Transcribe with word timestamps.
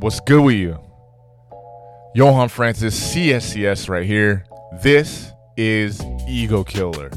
What's 0.00 0.20
good 0.20 0.44
with 0.44 0.54
you? 0.54 0.78
Johan 2.14 2.48
Francis, 2.48 3.12
CSCS, 3.12 3.88
right 3.88 4.06
here. 4.06 4.44
This 4.80 5.32
is 5.56 6.00
Ego 6.28 6.62
Killer. 6.62 7.10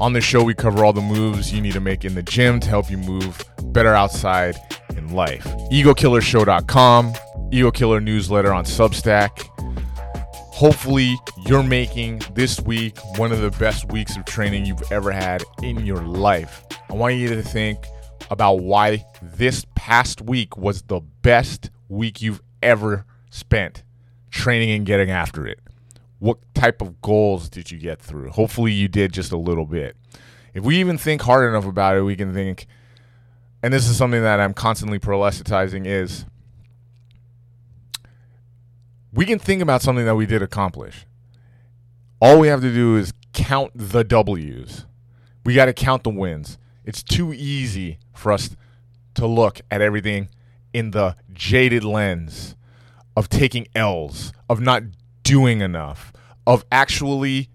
On 0.00 0.12
this 0.12 0.22
show, 0.22 0.44
we 0.44 0.52
cover 0.52 0.84
all 0.84 0.92
the 0.92 1.00
moves 1.00 1.50
you 1.50 1.62
need 1.62 1.72
to 1.72 1.80
make 1.80 2.04
in 2.04 2.14
the 2.14 2.22
gym 2.22 2.60
to 2.60 2.68
help 2.68 2.90
you 2.90 2.98
move 2.98 3.42
better 3.72 3.94
outside 3.94 4.56
in 4.98 5.14
life. 5.14 5.44
EgoKillershow.com, 5.72 7.14
Ego 7.50 7.70
Killer 7.70 8.00
newsletter 8.02 8.52
on 8.52 8.66
Substack. 8.66 9.48
Hopefully, 10.52 11.16
you're 11.46 11.62
making 11.62 12.20
this 12.34 12.60
week 12.60 12.98
one 13.16 13.32
of 13.32 13.40
the 13.40 13.50
best 13.52 13.90
weeks 13.92 14.14
of 14.14 14.26
training 14.26 14.66
you've 14.66 14.92
ever 14.92 15.10
had 15.10 15.42
in 15.62 15.86
your 15.86 16.02
life. 16.02 16.62
I 16.90 16.92
want 16.92 17.14
you 17.14 17.28
to 17.28 17.42
think 17.42 17.86
about 18.30 18.54
why 18.60 19.04
this 19.22 19.66
past 19.74 20.20
week 20.20 20.56
was 20.56 20.82
the 20.82 21.00
best 21.00 21.70
week 21.88 22.22
you've 22.22 22.42
ever 22.62 23.04
spent 23.30 23.82
training 24.30 24.70
and 24.70 24.86
getting 24.86 25.10
after 25.10 25.46
it. 25.46 25.60
What 26.18 26.38
type 26.54 26.80
of 26.80 27.00
goals 27.02 27.48
did 27.48 27.70
you 27.70 27.78
get 27.78 28.00
through? 28.00 28.30
Hopefully, 28.30 28.72
you 28.72 28.88
did 28.88 29.12
just 29.12 29.32
a 29.32 29.36
little 29.36 29.66
bit. 29.66 29.96
If 30.54 30.64
we 30.64 30.76
even 30.76 30.98
think 30.98 31.22
hard 31.22 31.48
enough 31.48 31.66
about 31.66 31.96
it, 31.96 32.02
we 32.02 32.16
can 32.16 32.32
think, 32.32 32.66
and 33.62 33.72
this 33.74 33.88
is 33.88 33.96
something 33.96 34.22
that 34.22 34.40
I'm 34.40 34.54
constantly 34.54 34.98
proselytizing 34.98 35.84
is 35.84 36.24
we 39.12 39.24
can 39.26 39.38
think 39.38 39.62
about 39.62 39.82
something 39.82 40.04
that 40.04 40.14
we 40.14 40.26
did 40.26 40.42
accomplish. 40.42 41.06
All 42.20 42.38
we 42.38 42.48
have 42.48 42.60
to 42.62 42.72
do 42.72 42.96
is 42.96 43.12
count 43.32 43.72
the 43.74 44.04
W's. 44.04 44.86
We 45.44 45.54
got 45.54 45.66
to 45.66 45.72
count 45.72 46.04
the 46.04 46.10
wins. 46.10 46.56
It's 46.84 47.02
too 47.02 47.32
easy 47.32 47.98
for 48.12 48.32
us 48.32 48.56
to 49.14 49.26
look 49.26 49.60
at 49.70 49.80
everything 49.80 50.28
in 50.72 50.90
the 50.90 51.16
jaded 51.32 51.84
lens 51.84 52.56
of 53.16 53.28
taking 53.28 53.66
L's, 53.74 54.32
of 54.50 54.60
not 54.60 54.82
doing 55.22 55.60
enough, 55.60 56.12
of 56.46 56.64
actually 56.70 57.48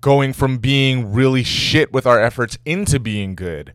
going 0.00 0.32
from 0.32 0.58
being 0.58 1.12
really 1.12 1.44
shit 1.44 1.92
with 1.92 2.06
our 2.06 2.20
efforts 2.20 2.58
into 2.64 2.98
being 2.98 3.34
good, 3.34 3.72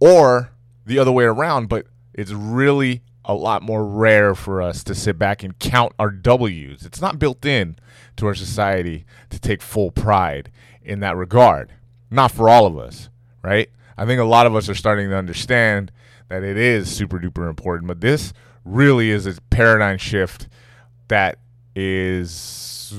or 0.00 0.50
the 0.84 0.98
other 0.98 1.12
way 1.12 1.24
around. 1.24 1.68
But 1.68 1.86
it's 2.12 2.32
really 2.32 3.02
a 3.24 3.34
lot 3.34 3.62
more 3.62 3.86
rare 3.86 4.34
for 4.34 4.60
us 4.60 4.82
to 4.84 4.94
sit 4.94 5.18
back 5.18 5.42
and 5.42 5.58
count 5.58 5.92
our 5.98 6.10
W's. 6.10 6.84
It's 6.84 7.00
not 7.00 7.18
built 7.18 7.44
in 7.44 7.76
to 8.16 8.26
our 8.26 8.34
society 8.34 9.04
to 9.30 9.38
take 9.38 9.62
full 9.62 9.92
pride 9.92 10.50
in 10.82 11.00
that 11.00 11.16
regard. 11.16 11.72
Not 12.10 12.32
for 12.32 12.48
all 12.48 12.66
of 12.66 12.76
us, 12.76 13.10
right? 13.42 13.70
I 13.98 14.06
think 14.06 14.20
a 14.20 14.24
lot 14.24 14.46
of 14.46 14.54
us 14.54 14.68
are 14.68 14.74
starting 14.74 15.10
to 15.10 15.16
understand 15.16 15.90
that 16.28 16.44
it 16.44 16.56
is 16.56 16.88
super 16.88 17.18
duper 17.18 17.48
important, 17.48 17.88
but 17.88 18.00
this 18.00 18.32
really 18.64 19.10
is 19.10 19.26
a 19.26 19.34
paradigm 19.50 19.98
shift 19.98 20.48
that 21.08 21.38
is 21.74 22.94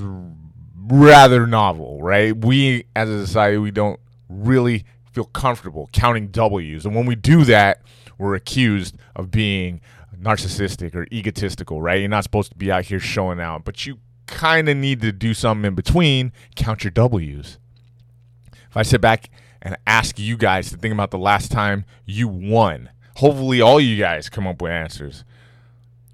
rather 0.75 1.47
novel, 1.47 2.01
right? 2.01 2.35
We 2.35 2.85
as 2.95 3.09
a 3.09 3.25
society, 3.25 3.57
we 3.57 3.71
don't 3.71 3.99
really 4.27 4.85
feel 5.13 5.25
comfortable 5.25 5.89
counting 5.93 6.27
W's. 6.27 6.85
And 6.85 6.93
when 6.93 7.05
we 7.05 7.15
do 7.15 7.45
that, 7.45 7.81
we're 8.17 8.35
accused 8.35 8.97
of 9.15 9.31
being 9.31 9.79
narcissistic 10.21 10.95
or 10.95 11.07
egotistical, 11.13 11.81
right? 11.81 12.01
You're 12.01 12.09
not 12.09 12.25
supposed 12.25 12.51
to 12.51 12.57
be 12.57 12.71
out 12.71 12.85
here 12.85 12.99
showing 12.99 13.39
out, 13.39 13.63
but 13.63 13.85
you 13.85 13.99
kind 14.27 14.67
of 14.67 14.75
need 14.75 15.01
to 15.01 15.13
do 15.13 15.33
something 15.33 15.65
in 15.65 15.75
between, 15.75 16.33
count 16.55 16.83
your 16.83 16.91
W's. 16.91 17.57
If 18.51 18.75
I 18.75 18.83
sit 18.83 19.01
back 19.01 19.29
and 19.61 19.77
ask 19.85 20.19
you 20.19 20.37
guys 20.37 20.69
to 20.69 20.77
think 20.77 20.93
about 20.93 21.11
the 21.11 21.17
last 21.17 21.51
time 21.51 21.85
you 22.05 22.27
won, 22.27 22.89
hopefully 23.17 23.61
all 23.61 23.79
you 23.79 23.97
guys 23.97 24.29
come 24.29 24.47
up 24.47 24.61
with 24.61 24.71
answers, 24.71 25.23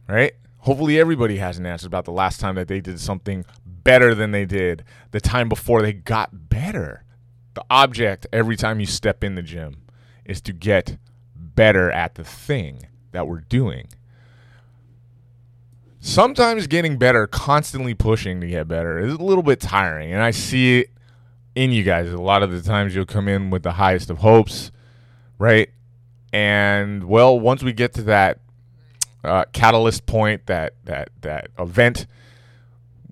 right? 0.08 0.34
Hopefully 0.60 1.00
everybody 1.00 1.38
has 1.38 1.60
an 1.60 1.66
answer 1.66 1.86
about 1.86 2.06
the 2.06 2.12
last 2.12 2.40
time 2.40 2.56
that 2.56 2.68
they 2.68 2.82
did 2.82 3.00
something 3.00 3.46
better 3.66 4.16
than 4.16 4.32
they 4.32 4.46
did 4.46 4.84
the 5.12 5.22
time 5.22 5.48
before 5.48 5.82
they 5.82 5.94
got 5.94 6.50
better. 6.50 7.04
The 7.54 7.64
object 7.70 8.26
every 8.34 8.58
time 8.58 8.80
you 8.80 8.86
step 8.86 9.24
in 9.24 9.36
the 9.36 9.44
gym 9.44 9.84
is 10.26 10.42
to 10.42 10.54
get 10.54 10.98
better 11.36 11.92
at 11.92 12.16
the 12.16 12.24
thing 12.24 12.88
that 13.12 13.28
we're 13.28 13.42
doing. 13.42 13.88
Sometimes 16.00 16.68
getting 16.68 16.98
better, 16.98 17.28
constantly 17.28 17.94
pushing 17.94 18.42
to 18.42 18.48
get 18.48 18.68
better, 18.68 19.00
is 19.00 19.14
a 19.14 19.24
little 19.24 19.44
bit 19.44 19.60
tiring. 19.60 20.14
And 20.14 20.22
I 20.22 20.32
see 20.32 20.82
it 20.82 20.90
in 21.56 21.72
you 21.72 21.84
guys. 21.84 22.12
A 22.12 22.18
lot 22.18 22.44
of 22.44 22.52
the 22.52 22.62
times 22.62 22.94
you'll 22.94 23.06
come 23.06 23.28
in 23.28 23.50
with 23.50 23.64
the 23.64 23.74
highest 23.74 24.10
of 24.10 24.20
hopes, 24.20 24.72
right? 25.40 25.70
And 26.32 27.06
well, 27.06 27.40
once 27.40 27.64
we 27.64 27.74
get 27.74 27.94
to 27.94 28.02
that 28.04 28.40
uh, 29.24 29.46
catalyst 29.54 30.06
point, 30.06 30.46
that 30.48 30.74
that 30.84 31.10
that 31.22 31.48
event, 31.58 32.06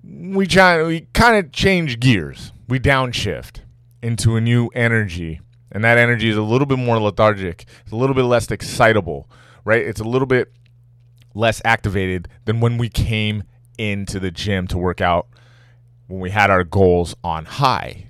we 0.04 0.46
try 0.46 0.82
we 0.82 1.02
kind 1.12 1.36
of 1.36 1.50
change 1.50 1.98
gears. 1.98 2.52
We 2.68 2.78
downshift 2.78 3.60
into 4.02 4.36
a 4.36 4.40
new 4.40 4.68
energy, 4.74 5.40
and 5.72 5.82
that 5.84 5.98
energy 5.98 6.28
is 6.28 6.36
a 6.36 6.42
little 6.42 6.66
bit 6.66 6.78
more 6.78 6.98
lethargic. 6.98 7.64
It's 7.82 7.92
a 7.92 7.96
little 7.96 8.14
bit 8.14 8.24
less 8.24 8.50
excitable, 8.50 9.28
right? 9.64 9.84
It's 9.84 10.00
a 10.00 10.04
little 10.04 10.26
bit 10.26 10.52
less 11.34 11.60
activated 11.64 12.28
than 12.44 12.60
when 12.60 12.78
we 12.78 12.88
came 12.88 13.42
into 13.76 14.20
the 14.20 14.30
gym 14.30 14.66
to 14.68 14.78
work 14.78 15.00
out 15.00 15.26
when 16.06 16.20
we 16.20 16.30
had 16.30 16.50
our 16.50 16.64
goals 16.64 17.14
on 17.24 17.44
high. 17.44 18.08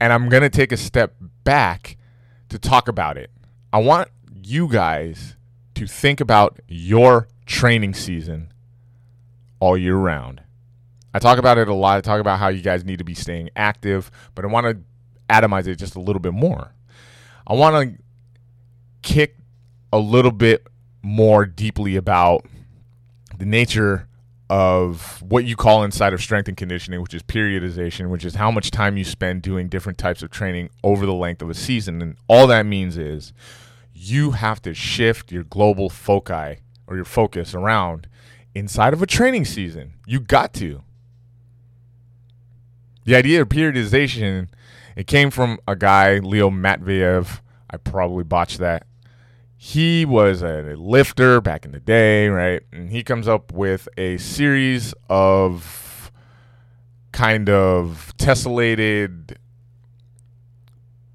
And 0.00 0.12
I'm 0.12 0.28
going 0.28 0.42
to 0.42 0.50
take 0.50 0.72
a 0.72 0.76
step 0.76 1.14
back 1.44 1.96
to 2.48 2.58
talk 2.58 2.88
about 2.88 3.16
it. 3.16 3.30
I 3.72 3.78
want 3.78 4.08
you 4.42 4.68
guys 4.68 5.36
to 5.74 5.86
think 5.86 6.20
about 6.20 6.60
your 6.68 7.28
training 7.46 7.94
season 7.94 8.52
all 9.60 9.76
year 9.76 9.96
round. 9.96 10.42
I 11.12 11.18
talk 11.18 11.38
about 11.38 11.58
it 11.58 11.68
a 11.68 11.74
lot. 11.74 11.98
I 11.98 12.00
talk 12.00 12.20
about 12.20 12.38
how 12.38 12.48
you 12.48 12.60
guys 12.60 12.84
need 12.84 12.98
to 12.98 13.04
be 13.04 13.14
staying 13.14 13.50
active, 13.56 14.10
but 14.34 14.44
I 14.44 14.48
want 14.48 14.66
to 14.66 14.78
atomize 15.32 15.66
it 15.66 15.76
just 15.76 15.94
a 15.94 16.00
little 16.00 16.20
bit 16.20 16.32
more. 16.32 16.74
I 17.46 17.54
want 17.54 17.96
to 17.96 18.02
kick 19.02 19.36
a 19.92 19.98
little 19.98 20.32
bit 20.32 20.66
more 21.02 21.46
deeply 21.46 21.96
about 21.96 22.46
the 23.38 23.44
nature 23.44 24.08
of 24.54 25.20
what 25.20 25.44
you 25.44 25.56
call 25.56 25.82
inside 25.82 26.12
of 26.12 26.22
strength 26.22 26.46
and 26.46 26.56
conditioning, 26.56 27.02
which 27.02 27.12
is 27.12 27.24
periodization, 27.24 28.08
which 28.08 28.24
is 28.24 28.36
how 28.36 28.52
much 28.52 28.70
time 28.70 28.96
you 28.96 29.02
spend 29.02 29.42
doing 29.42 29.68
different 29.68 29.98
types 29.98 30.22
of 30.22 30.30
training 30.30 30.70
over 30.84 31.04
the 31.04 31.12
length 31.12 31.42
of 31.42 31.50
a 31.50 31.54
season. 31.54 32.00
And 32.00 32.16
all 32.28 32.46
that 32.46 32.64
means 32.64 32.96
is 32.96 33.32
you 33.92 34.30
have 34.30 34.62
to 34.62 34.72
shift 34.72 35.32
your 35.32 35.42
global 35.42 35.90
foci 35.90 36.60
or 36.86 36.94
your 36.94 37.04
focus 37.04 37.52
around 37.52 38.06
inside 38.54 38.92
of 38.92 39.02
a 39.02 39.06
training 39.06 39.44
season. 39.44 39.94
You 40.06 40.20
got 40.20 40.52
to. 40.54 40.84
The 43.06 43.16
idea 43.16 43.42
of 43.42 43.48
periodization, 43.48 44.50
it 44.94 45.08
came 45.08 45.32
from 45.32 45.58
a 45.66 45.74
guy, 45.74 46.18
Leo 46.18 46.48
Matveev. 46.48 47.40
I 47.68 47.76
probably 47.78 48.22
botched 48.22 48.58
that 48.58 48.86
he 49.66 50.04
was 50.04 50.42
a 50.42 50.74
lifter 50.76 51.40
back 51.40 51.64
in 51.64 51.72
the 51.72 51.80
day, 51.80 52.28
right? 52.28 52.60
And 52.70 52.90
he 52.90 53.02
comes 53.02 53.26
up 53.26 53.50
with 53.50 53.88
a 53.96 54.18
series 54.18 54.92
of 55.08 56.12
kind 57.12 57.48
of 57.48 58.12
tessellated 58.18 59.38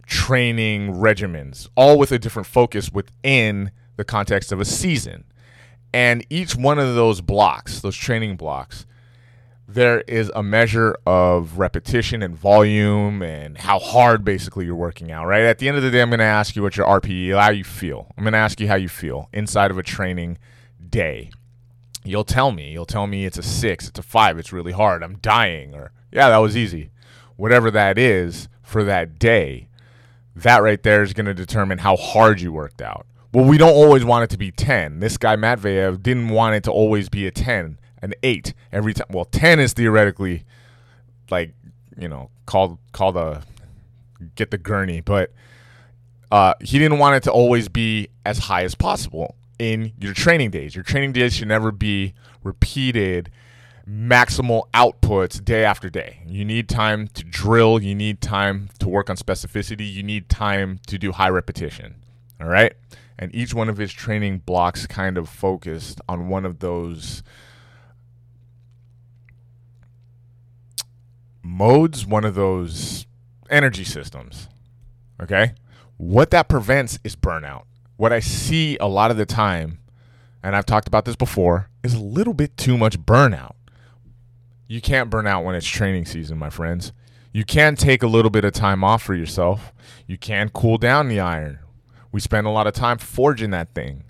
training 0.07 0.95
regimens, 0.95 1.69
all 1.75 1.99
with 1.99 2.11
a 2.11 2.17
different 2.17 2.47
focus 2.47 2.91
within 2.91 3.69
the 3.97 4.03
context 4.03 4.51
of 4.51 4.59
a 4.59 4.65
season. 4.65 5.25
And 5.93 6.25
each 6.31 6.55
one 6.55 6.79
of 6.79 6.95
those 6.95 7.21
blocks, 7.21 7.81
those 7.81 7.95
training 7.95 8.35
blocks, 8.35 8.88
there 9.72 10.02
is 10.02 10.31
a 10.34 10.41
measure 10.41 10.97
of 11.06 11.59
repetition 11.59 12.24
and 12.24 12.35
volume 12.35 13.22
and 13.22 13.56
how 13.56 13.78
hard 13.78 14.24
basically 14.24 14.66
you're 14.66 14.74
working 14.74 15.12
out, 15.12 15.28
right? 15.28 15.44
At 15.44 15.59
the 15.59 15.68
end 15.68 15.78
of 15.78 15.84
the 15.84 15.91
day, 15.91 16.02
I'm 16.02 16.09
going 16.09 16.19
to 16.19 16.25
ask 16.25 16.56
you 16.56 16.63
what 16.63 16.75
your 16.75 16.88
RPE, 16.88 17.40
how 17.40 17.52
you 17.52 17.63
feel. 17.63 18.12
I'm 18.18 18.24
going 18.24 18.34
to 18.34 18.40
ask 18.40 18.59
you 18.59 18.68
how 18.68 18.75
you 18.75 18.90
feel 18.90 19.30
inside 19.31 19.69
of 19.69 19.78
a 19.78 19.84
training 19.84 20.39
day. 20.89 21.30
You'll 22.04 22.24
tell 22.24 22.51
me. 22.51 22.71
You'll 22.71 22.88
tell 22.88 23.06
me 23.06 23.25
it's 23.25 23.38
a 23.38 23.44
six, 23.44 23.88
it's 23.88 24.00
a 24.00 24.04
five, 24.04 24.39
it's 24.39 24.51
really 24.51 24.71
hard, 24.71 25.04
I'm 25.04 25.18
dying, 25.18 25.75
or 25.75 25.92
yeah, 26.12 26.30
that 26.30 26.38
was 26.38 26.57
easy. 26.57 26.89
Whatever 27.36 27.69
that 27.69 28.00
is 28.00 28.50
for 28.63 28.83
that 28.86 29.19
day, 29.19 29.69
that 30.36 30.63
right 30.63 30.81
there 30.81 31.04
is 31.04 31.13
going 31.13 31.27
to 31.27 31.33
determine 31.36 31.80
how 31.80 31.95
hard 31.95 32.42
you 32.42 32.51
worked 32.51 32.81
out. 32.81 33.06
Well, 33.31 33.45
we 33.45 33.60
don't 33.60 33.75
always 33.75 34.04
want 34.04 34.24
it 34.24 34.31
to 34.31 34.38
be 34.38 34.50
10. 34.50 35.00
This 35.00 35.18
guy, 35.18 35.36
Matveev, 35.36 36.01
didn't 36.01 36.30
want 36.30 36.56
it 36.56 36.63
to 36.63 36.72
always 36.72 37.10
be 37.10 37.27
a 37.27 37.31
10 37.31 37.78
an 38.01 38.13
eight 38.24 38.54
every 38.72 38.94
time. 38.94 39.07
Well, 39.10 39.25
ten 39.25 39.60
is 39.60 39.74
theoretically 39.74 40.44
like 41.30 41.54
you 41.98 42.07
know 42.07 42.30
called 42.46 42.78
called 42.92 43.18
a 43.18 43.44
get 44.36 44.51
the 44.51 44.57
gurney, 44.57 45.01
but 45.01 45.31
uh, 46.31 46.54
he 46.62 46.80
didn't 46.80 47.00
want 47.00 47.16
it 47.16 47.24
to 47.24 47.31
always 47.31 47.69
be 47.69 48.10
as 48.25 48.38
high 48.38 48.63
as 48.63 48.75
possible 48.75 49.36
in 49.57 49.94
your 50.00 50.13
training 50.13 50.51
days. 50.51 50.75
Your 50.75 50.84
training 50.84 51.13
days 51.13 51.36
should 51.36 51.48
never 51.48 51.72
be 51.72 52.13
repeated 52.44 53.31
maximal 53.90 54.63
outputs 54.74 55.44
day 55.44 55.66
after 55.66 55.90
day. 55.90 56.22
You 56.28 56.46
need 56.46 56.69
time 56.69 57.07
to 57.10 57.24
drill, 57.24 57.81
you 57.81 57.96
need 57.96 58.22
time 58.22 58.69
to 58.80 58.88
work 58.88 59.10
on 59.10 59.18
specificity, 59.18 59.92
you 59.92 60.04
need 60.04 60.30
time 60.30 60.80
to 60.88 60.98
do 60.98 61.12
high 61.12 61.30
repetition. 61.30 61.96
All 62.40 62.48
right. 62.48 62.74
And 63.18 63.34
each 63.36 63.54
one 63.54 63.68
of 63.68 63.78
his 63.78 63.92
training 63.92 64.40
blocks 64.40 64.88
kind 64.88 65.18
of 65.18 65.28
focused 65.28 66.00
on 66.07 66.30
one 66.30 66.46
of 66.46 66.60
those 66.60 67.24
modes, 71.50 72.06
one 72.06 72.24
of 72.24 72.36
those 72.36 73.07
energy 73.50 73.84
systems. 73.84 74.48
Okay. 75.22 75.54
What 75.98 76.31
that 76.31 76.48
prevents 76.48 77.00
is 77.04 77.16
burnout. 77.16 77.63
What 77.98 78.13
I 78.13 78.19
see 78.19 78.78
a 78.78 78.88
lot 78.88 79.12
of 79.12 79.18
the 79.18 79.25
time, 79.25 79.80
and 80.42 80.56
I've 80.56 80.66
talked 80.66 80.88
about 80.88 81.06
this 81.06 81.18
before, 81.18 81.69
is 81.84 81.94
a 81.94 82.00
little 82.00 82.34
bit 82.34 82.56
too 82.56 82.78
much 82.78 82.98
burnout. 83.00 83.56
You 84.68 84.80
can't 84.80 85.10
burn 85.10 85.28
out 85.28 85.44
when 85.44 85.56
it's 85.56 85.68
training 85.68 86.06
season, 86.06 86.38
my 86.38 86.50
friends. 86.50 86.94
You 87.34 87.44
can 87.44 87.75
take 87.75 88.04
a 88.04 88.07
little 88.07 88.31
bit 88.31 88.46
of 88.46 88.54
time 88.54 88.84
off 88.84 89.01
for 89.01 89.16
yourself. 89.16 89.74
You 90.07 90.18
can 90.18 90.50
cool 90.50 90.78
down 90.78 91.10
the 91.10 91.19
iron. 91.19 91.60
We 92.12 92.19
spend 92.19 92.48
a 92.48 92.51
lot 92.51 92.68
of 92.68 92.74
time 92.74 92.98
forging 92.98 93.51
that 93.51 93.74
thing. 93.74 94.04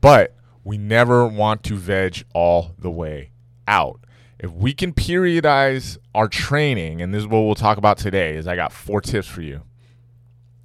But 0.00 0.34
we 0.64 0.78
never 0.78 1.26
want 1.26 1.62
to 1.64 1.76
veg 1.76 2.24
all 2.34 2.72
the 2.78 2.90
way 2.90 3.30
out. 3.68 4.00
If 4.42 4.50
we 4.50 4.74
can 4.74 4.92
periodize 4.92 5.98
our 6.16 6.26
training, 6.26 7.00
and 7.00 7.14
this 7.14 7.20
is 7.20 7.28
what 7.28 7.42
we'll 7.42 7.54
talk 7.54 7.78
about 7.78 7.96
today, 7.96 8.34
is 8.34 8.48
I 8.48 8.56
got 8.56 8.72
four 8.72 9.00
tips 9.00 9.28
for 9.28 9.40
you. 9.40 9.62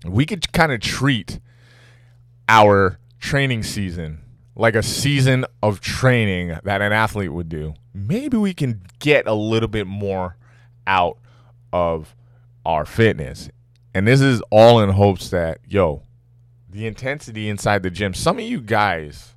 We 0.03 0.25
could 0.25 0.51
kind 0.51 0.71
of 0.71 0.79
treat 0.79 1.39
our 2.49 2.97
training 3.19 3.61
season 3.61 4.23
like 4.55 4.73
a 4.73 4.81
season 4.81 5.45
of 5.61 5.79
training 5.79 6.57
that 6.63 6.81
an 6.81 6.91
athlete 6.91 7.31
would 7.31 7.49
do. 7.49 7.75
Maybe 7.93 8.35
we 8.35 8.55
can 8.55 8.81
get 8.97 9.27
a 9.27 9.33
little 9.35 9.69
bit 9.69 9.85
more 9.85 10.37
out 10.87 11.19
of 11.71 12.15
our 12.65 12.83
fitness. 12.83 13.49
And 13.93 14.07
this 14.07 14.21
is 14.21 14.41
all 14.49 14.79
in 14.79 14.89
hopes 14.89 15.29
that, 15.29 15.59
yo, 15.67 16.01
the 16.67 16.87
intensity 16.87 17.47
inside 17.47 17.83
the 17.83 17.91
gym, 17.91 18.15
some 18.15 18.39
of 18.39 18.43
you 18.43 18.59
guys 18.59 19.35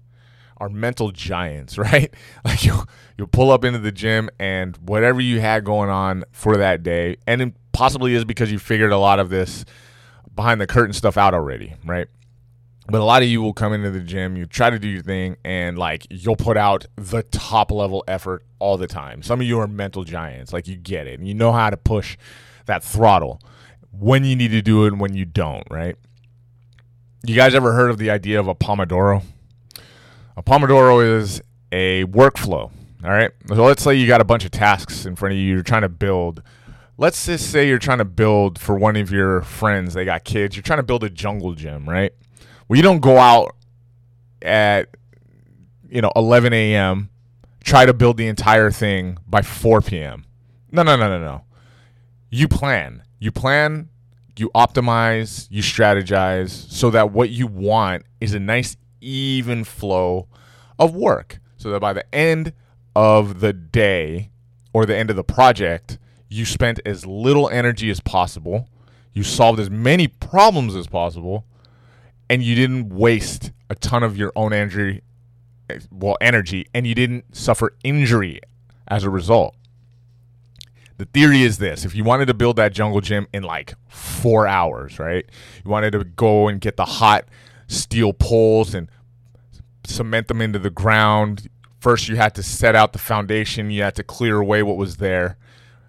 are 0.61 0.69
mental 0.69 1.11
giants, 1.11 1.79
right? 1.79 2.12
Like 2.45 2.65
you 2.65 2.85
you'll 3.17 3.27
pull 3.27 3.51
up 3.51 3.65
into 3.65 3.79
the 3.79 3.93
gym 3.93 4.31
and 4.39 4.77
whatever 4.77 5.21
you 5.21 5.41
had 5.41 5.65
going 5.65 5.91
on 5.91 6.25
for 6.33 6.57
that 6.57 6.83
day, 6.83 7.17
and 7.27 7.43
it 7.43 7.55
possibly 7.73 8.15
is 8.15 8.25
because 8.25 8.53
you 8.53 8.59
figured 8.59 8.93
a 8.93 8.99
lot 8.99 9.19
of 9.19 9.31
this 9.31 9.65
behind 10.37 10.61
the 10.61 10.67
curtain 10.67 10.93
stuff 10.93 11.17
out 11.17 11.35
already, 11.35 11.75
right? 11.85 12.07
But 12.89 13.01
a 13.01 13.05
lot 13.05 13.23
of 13.23 13.29
you 13.29 13.41
will 13.41 13.53
come 13.53 13.73
into 13.73 13.91
the 13.91 14.01
gym, 14.01 14.37
you 14.37 14.47
try 14.47 14.69
to 14.69 14.79
do 14.79 14.89
your 14.89 15.03
thing, 15.03 15.37
and 15.45 15.79
like 15.79 16.07
you'll 16.11 16.37
put 16.37 16.57
out 16.57 16.87
the 16.97 17.23
top 17.23 17.71
level 17.71 18.03
effort 18.09 18.45
all 18.59 18.77
the 18.77 18.89
time. 18.89 19.23
Some 19.23 19.41
of 19.41 19.47
you 19.47 19.61
are 19.61 19.69
mental 19.69 20.03
giants, 20.03 20.53
like 20.53 20.67
you 20.67 20.77
get 20.77 21.07
it, 21.07 21.19
and 21.19 21.29
you 21.29 21.35
know 21.35 21.53
how 21.53 21.71
to 21.71 21.77
push 21.77 22.17
that 22.67 22.83
throttle 22.83 23.41
when 23.93 24.25
you 24.25 24.35
need 24.37 24.51
to 24.51 24.62
do 24.62 24.85
it 24.85 24.89
and 24.89 25.01
when 25.01 25.15
you 25.15 25.25
don't, 25.25 25.65
right? 25.71 25.97
You 27.25 27.35
guys 27.35 27.55
ever 27.55 27.73
heard 27.73 27.91
of 27.91 27.99
the 27.99 28.11
idea 28.11 28.41
of 28.41 28.49
a 28.49 28.55
Pomodoro? 28.55 29.23
A 30.41 30.43
Pomodoro 30.43 31.19
is 31.19 31.43
a 31.71 32.05
workflow. 32.07 32.71
All 33.05 33.11
right. 33.11 33.31
So 33.49 33.63
let's 33.63 33.83
say 33.83 33.95
you 33.95 34.07
got 34.07 34.23
a 34.23 34.25
bunch 34.25 34.47
of 34.47 34.51
tasks 34.51 35.05
in 35.05 35.15
front 35.15 35.35
of 35.35 35.39
you. 35.39 35.53
You're 35.53 35.63
trying 35.63 35.83
to 35.83 35.91
build. 35.91 36.43
Let's 36.97 37.27
just 37.27 37.51
say 37.53 37.69
you're 37.69 37.79
trying 37.79 37.99
to 37.99 38.07
build 38.07 38.59
for 38.59 38.75
one 38.79 38.97
of 38.97 39.11
your 39.11 39.43
friends. 39.43 39.93
They 39.93 40.07
got 40.07 40.25
kids. 40.25 40.57
You're 40.57 40.63
trying 40.63 40.79
to 40.79 40.83
build 40.83 41.05
a 41.05 41.11
jungle 41.11 41.53
gym, 41.53 41.87
right? 41.87 42.13
Well, 42.67 42.79
you 42.79 42.83
don't 42.83 43.01
go 43.01 43.19
out 43.19 43.55
at 44.41 44.89
you 45.91 46.01
know 46.01 46.11
11 46.17 46.55
a.m. 46.55 47.11
Try 47.63 47.85
to 47.85 47.93
build 47.93 48.17
the 48.17 48.27
entire 48.27 48.71
thing 48.71 49.19
by 49.27 49.43
4 49.43 49.83
p.m. 49.83 50.25
No, 50.73 50.83
no, 50.83 50.97
no, 50.97 51.11
no, 51.11 51.21
no. 51.21 51.45
You 52.31 52.49
plan. 52.49 53.03
You 53.19 53.31
plan. 53.31 53.91
You 54.39 54.49
optimize. 54.55 55.49
You 55.51 55.63
strategize 55.63 56.49
so 56.49 56.89
that 56.93 57.13
what 57.13 57.29
you 57.29 57.47
want 57.47 58.05
is 58.23 58.33
a 58.33 58.41
nice, 58.41 58.79
even 59.00 59.64
flow 59.64 60.29
of 60.79 60.94
work. 60.94 61.41
So 61.56 61.70
that 61.70 61.81
by 61.81 61.93
the 61.93 62.14
end 62.14 62.52
of 62.97 63.41
the 63.41 63.52
day 63.52 64.31
or 64.73 64.87
the 64.87 64.97
end 64.97 65.11
of 65.11 65.17
the 65.17 65.25
project, 65.25 65.99
you 66.29 66.44
spent 66.44 66.81
as 66.87 67.05
little 67.05 67.49
energy 67.50 67.91
as 67.91 68.00
possible. 68.00 68.69
You 69.12 69.23
solved 69.23 69.61
as 69.61 69.69
many 69.69 70.08
problems 70.08 70.75
as 70.75 70.87
possible 70.87 71.44
and 72.31 72.44
you 72.44 72.55
didn't 72.55 72.88
waste 72.91 73.50
a 73.69 73.75
ton 73.75 74.02
of 74.02 74.17
your 74.17 74.32
own 74.37 74.55
energy 74.55 75.02
well 75.91 76.17
energy 76.20 76.67
and 76.73 76.87
you 76.87 76.94
didn't 76.94 77.37
suffer 77.37 77.75
injury 77.85 78.41
as 78.88 79.05
a 79.05 79.11
result 79.11 79.55
the 80.97 81.05
theory 81.06 81.43
is 81.43 81.58
this 81.58 81.85
if 81.85 81.94
you 81.94 82.02
wanted 82.02 82.26
to 82.26 82.35
build 82.35 82.56
that 82.56 82.73
jungle 82.73 83.00
gym 83.00 83.26
in 83.32 83.43
like 83.43 83.75
four 83.88 84.47
hours 84.47 84.99
right 84.99 85.26
you 85.64 85.70
wanted 85.70 85.91
to 85.91 86.05
go 86.05 86.49
and 86.49 86.61
get 86.61 86.76
the 86.76 86.85
hot 86.85 87.25
steel 87.71 88.13
poles 88.13 88.75
and 88.75 88.89
cement 89.85 90.29
them 90.29 90.41
into 90.41 90.59
the 90.59 90.71
ground 90.71 91.49
first 91.81 92.09
you 92.09 92.17
had 92.17 92.35
to 92.35 92.43
set 92.43 92.75
out 92.75 92.93
the 92.93 92.99
foundation 92.99 93.71
you 93.71 93.83
had 93.83 93.95
to 93.95 94.03
clear 94.03 94.37
away 94.37 94.63
what 94.63 94.77
was 94.77 94.99
there 94.99 95.37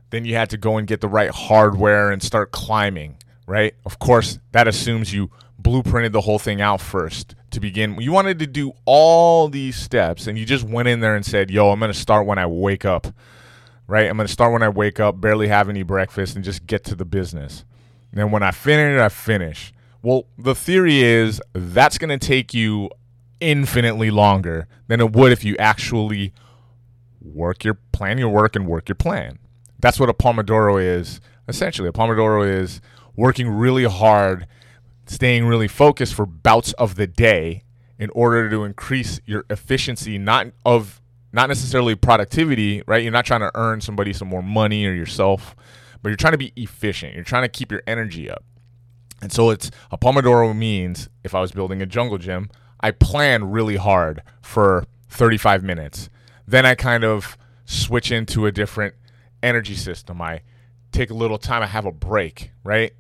then 0.10 0.26
you 0.26 0.36
had 0.36 0.50
to 0.50 0.58
go 0.58 0.78
and 0.78 0.88
get 0.88 1.02
the 1.02 1.08
right 1.08 1.32
hardware 1.32 2.12
and 2.12 2.24
start 2.24 2.52
climbing 2.52 3.18
right 3.46 3.76
of 3.86 4.00
course 4.00 4.40
that 4.52 4.68
assumes 4.68 5.14
you 5.14 5.30
blueprinted 5.62 6.12
the 6.12 6.22
whole 6.22 6.40
thing 6.40 6.62
out 6.62 6.82
first 6.82 7.36
to 7.52 7.60
begin. 7.60 8.00
You 8.02 8.12
wanted 8.12 8.40
to 8.40 8.48
do 8.48 8.74
all 8.86 9.48
these 9.48 9.76
steps, 9.76 10.28
and 10.28 10.38
you 10.38 10.46
just 10.46 10.64
went 10.64 10.88
in 10.88 11.00
there 11.00 11.16
and 11.16 11.26
said, 11.26 11.52
"Yo, 11.52 11.70
I'm 11.70 11.80
going 11.80 11.92
to 11.92 11.98
start 11.98 12.26
when 12.26 12.38
I 12.38 12.46
wake 12.46 12.86
up." 12.86 13.08
Right? 13.88 14.10
I'm 14.10 14.16
going 14.16 14.28
to 14.28 14.32
start 14.32 14.54
when 14.54 14.64
I 14.64 14.70
wake 14.70 15.02
up, 15.02 15.20
barely 15.20 15.50
have 15.50 15.68
any 15.68 15.84
breakfast, 15.84 16.36
and 16.36 16.46
just 16.46 16.66
get 16.66 16.86
to 16.86 16.96
the 16.96 17.04
business. 17.04 17.66
And 18.12 18.20
then 18.20 18.32
when 18.32 18.42
I 18.42 18.52
finish, 18.52 19.00
I 19.00 19.10
finish. 19.10 19.74
Well, 20.04 20.26
the 20.38 20.56
theory 20.56 21.02
is 21.02 21.42
that's 21.54 21.98
going 21.98 22.18
to 22.18 22.26
take 22.26 22.54
you 22.54 22.90
infinitely 23.40 24.12
longer 24.12 24.68
than 24.88 25.00
it 25.00 25.12
would 25.14 25.32
if 25.32 25.44
you 25.44 25.56
actually 25.58 26.34
work 27.22 27.64
your 27.64 27.76
plan 27.92 28.18
your 28.18 28.30
work 28.30 28.56
and 28.56 28.68
work 28.68 28.90
your 28.90 28.96
plan. 28.96 29.38
That's 29.80 30.00
what 30.00 30.10
a 30.10 30.14
Pomodoro 30.14 30.82
is. 30.82 31.22
Essentially, 31.48 31.88
a 31.88 31.92
Pomodoro 31.92 32.48
is 32.48 32.82
working 33.16 33.48
really 33.48 33.84
hard 33.84 34.48
staying 35.06 35.46
really 35.46 35.68
focused 35.68 36.14
for 36.14 36.26
bouts 36.26 36.74
of 36.74 36.96
the 36.96 37.06
day 37.08 37.64
in 38.00 38.10
order 38.12 38.50
to 38.50 38.64
increase 38.64 39.20
your 39.26 39.44
efficiency 39.50 40.18
not 40.18 40.48
of 40.66 41.02
not 41.34 41.48
necessarily 41.50 41.96
productivity 41.96 42.82
right 42.88 43.04
you're 43.04 43.12
not 43.12 43.26
trying 43.26 43.42
to 43.42 43.52
earn 43.56 43.82
somebody 43.82 44.14
some 44.14 44.28
more 44.28 44.42
money 44.42 44.86
or 44.86 44.94
yourself 44.94 45.56
but 46.02 46.10
you're 46.10 46.16
trying 46.16 46.32
to 46.32 46.38
be 46.38 46.54
efficient 46.56 47.14
you're 47.14 47.24
trying 47.24 47.44
to 47.44 47.50
keep 47.50 47.72
your 47.72 47.84
energy 47.86 48.30
up 48.30 48.44
and 49.22 49.32
so 49.32 49.50
it's 49.50 49.72
a 49.92 49.98
pomodoro 49.98 50.56
means 50.56 51.10
if 51.24 51.36
i 51.36 51.42
was 51.42 51.52
building 51.52 51.82
a 51.82 51.86
jungle 51.86 52.18
gym 52.18 52.50
i 52.80 52.92
plan 52.92 53.44
really 53.44 53.78
hard 53.78 54.22
for 54.42 54.86
35 55.10 55.64
minutes 55.64 56.10
then 56.48 56.66
i 56.66 56.76
kind 56.76 57.04
of 57.04 57.38
switch 57.66 58.12
into 58.12 58.46
a 58.46 58.52
different 58.52 58.96
energy 59.44 59.76
system 59.76 60.22
i 60.22 60.42
take 60.92 61.10
a 61.10 61.16
little 61.16 61.38
time 61.38 61.62
i 61.64 61.68
have 61.68 61.86
a 61.86 61.92
break 61.92 62.52
right 62.64 62.94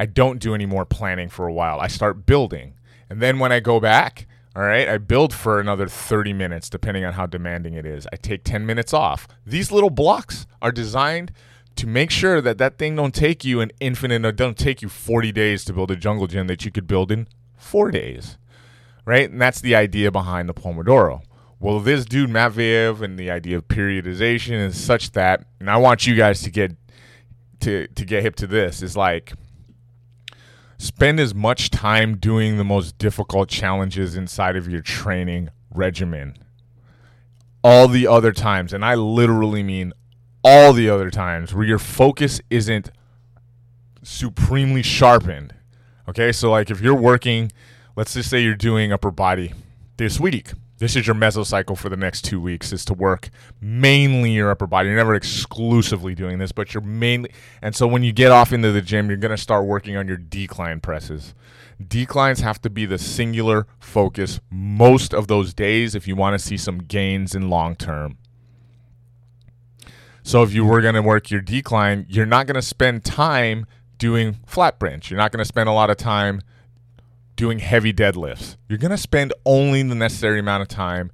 I 0.00 0.06
don't 0.06 0.38
do 0.38 0.54
any 0.54 0.64
more 0.64 0.86
planning 0.86 1.28
for 1.28 1.46
a 1.46 1.52
while. 1.52 1.78
I 1.78 1.86
start 1.86 2.24
building. 2.24 2.72
And 3.10 3.20
then 3.20 3.38
when 3.38 3.52
I 3.52 3.60
go 3.60 3.80
back, 3.80 4.26
all 4.56 4.62
right, 4.62 4.88
I 4.88 4.96
build 4.96 5.34
for 5.34 5.60
another 5.60 5.88
30 5.88 6.32
minutes, 6.32 6.70
depending 6.70 7.04
on 7.04 7.12
how 7.12 7.26
demanding 7.26 7.74
it 7.74 7.84
is. 7.84 8.06
I 8.10 8.16
take 8.16 8.42
10 8.42 8.64
minutes 8.64 8.94
off. 8.94 9.28
These 9.44 9.70
little 9.70 9.90
blocks 9.90 10.46
are 10.62 10.72
designed 10.72 11.32
to 11.76 11.86
make 11.86 12.10
sure 12.10 12.40
that 12.40 12.58
that 12.58 12.78
thing 12.78 12.96
don't 12.96 13.14
take 13.14 13.44
you 13.44 13.60
an 13.60 13.70
infinite, 13.80 14.24
or 14.24 14.32
don't 14.32 14.58
take 14.58 14.82
you 14.82 14.88
40 14.88 15.32
days 15.32 15.64
to 15.64 15.72
build 15.72 15.90
a 15.90 15.96
jungle 15.96 16.26
gym 16.26 16.46
that 16.48 16.64
you 16.64 16.70
could 16.70 16.86
build 16.86 17.10
in 17.10 17.28
four 17.56 17.90
days, 17.90 18.38
right? 19.04 19.30
And 19.30 19.40
that's 19.40 19.60
the 19.60 19.74
idea 19.74 20.10
behind 20.10 20.48
the 20.48 20.54
Pomodoro. 20.54 21.22
Well, 21.58 21.80
this 21.80 22.04
dude 22.04 22.30
Matveev 22.30 23.02
and 23.02 23.18
the 23.18 23.30
idea 23.30 23.56
of 23.56 23.68
periodization 23.68 24.64
is 24.66 24.82
such 24.82 25.12
that, 25.12 25.44
and 25.58 25.70
I 25.70 25.76
want 25.76 26.06
you 26.06 26.14
guys 26.14 26.42
to 26.42 26.50
get 26.50 26.76
to 27.60 27.86
to 27.88 28.04
get 28.06 28.22
hip 28.22 28.36
to 28.36 28.46
this 28.46 28.82
is 28.82 28.96
like 28.96 29.34
Spend 30.80 31.20
as 31.20 31.34
much 31.34 31.68
time 31.68 32.16
doing 32.16 32.56
the 32.56 32.64
most 32.64 32.96
difficult 32.96 33.50
challenges 33.50 34.16
inside 34.16 34.56
of 34.56 34.66
your 34.66 34.80
training 34.80 35.50
regimen. 35.70 36.38
All 37.62 37.86
the 37.86 38.06
other 38.06 38.32
times, 38.32 38.72
and 38.72 38.82
I 38.82 38.94
literally 38.94 39.62
mean 39.62 39.92
all 40.42 40.72
the 40.72 40.88
other 40.88 41.10
times 41.10 41.54
where 41.54 41.64
your 41.64 41.78
focus 41.78 42.40
isn't 42.50 42.90
supremely 44.02 44.82
sharpened. 44.82 45.54
Okay, 46.08 46.32
so 46.32 46.50
like 46.50 46.70
if 46.70 46.80
you're 46.80 46.94
working, 46.94 47.52
let's 47.96 48.14
just 48.14 48.30
say 48.30 48.42
you're 48.42 48.54
doing 48.54 48.92
upper 48.92 49.10
body 49.10 49.52
this 49.96 50.18
week, 50.18 50.52
this 50.80 50.96
is 50.96 51.06
your 51.06 51.14
mesocycle 51.14 51.76
for 51.76 51.90
the 51.90 51.96
next 51.96 52.22
two 52.22 52.40
weeks 52.40 52.72
is 52.72 52.86
to 52.86 52.94
work 52.94 53.28
mainly 53.60 54.32
your 54.32 54.50
upper 54.50 54.66
body. 54.66 54.88
You're 54.88 54.96
never 54.96 55.14
exclusively 55.14 56.14
doing 56.14 56.38
this, 56.38 56.52
but 56.52 56.72
you're 56.72 56.82
mainly. 56.82 57.32
And 57.60 57.76
so 57.76 57.86
when 57.86 58.02
you 58.02 58.12
get 58.12 58.32
off 58.32 58.50
into 58.50 58.72
the 58.72 58.80
gym, 58.80 59.08
you're 59.08 59.18
going 59.18 59.30
to 59.30 59.36
start 59.36 59.66
working 59.66 59.98
on 59.98 60.08
your 60.08 60.16
decline 60.16 60.80
presses. 60.80 61.34
Declines 61.86 62.40
have 62.40 62.62
to 62.62 62.70
be 62.70 62.86
the 62.86 62.96
singular 62.96 63.66
focus 63.78 64.40
most 64.50 65.12
of 65.12 65.28
those 65.28 65.52
days 65.52 65.94
if 65.94 66.08
you 66.08 66.16
want 66.16 66.32
to 66.32 66.44
see 66.44 66.56
some 66.56 66.78
gains 66.78 67.34
in 67.34 67.50
long 67.50 67.76
term. 67.76 68.16
So 70.30 70.44
if 70.44 70.54
you 70.54 70.64
were 70.64 70.80
going 70.80 70.94
to 70.94 71.02
work 71.02 71.32
your 71.32 71.40
decline, 71.40 72.06
you're 72.08 72.24
not 72.24 72.46
going 72.46 72.54
to 72.54 72.62
spend 72.62 73.04
time 73.04 73.66
doing 73.98 74.36
flat 74.46 74.78
bench. 74.78 75.10
You're 75.10 75.18
not 75.18 75.32
going 75.32 75.40
to 75.40 75.44
spend 75.44 75.68
a 75.68 75.72
lot 75.72 75.90
of 75.90 75.96
time 75.96 76.40
doing 77.34 77.58
heavy 77.58 77.92
deadlifts. 77.92 78.56
You're 78.68 78.78
going 78.78 78.92
to 78.92 78.96
spend 78.96 79.34
only 79.44 79.82
the 79.82 79.96
necessary 79.96 80.38
amount 80.38 80.62
of 80.62 80.68
time 80.68 81.10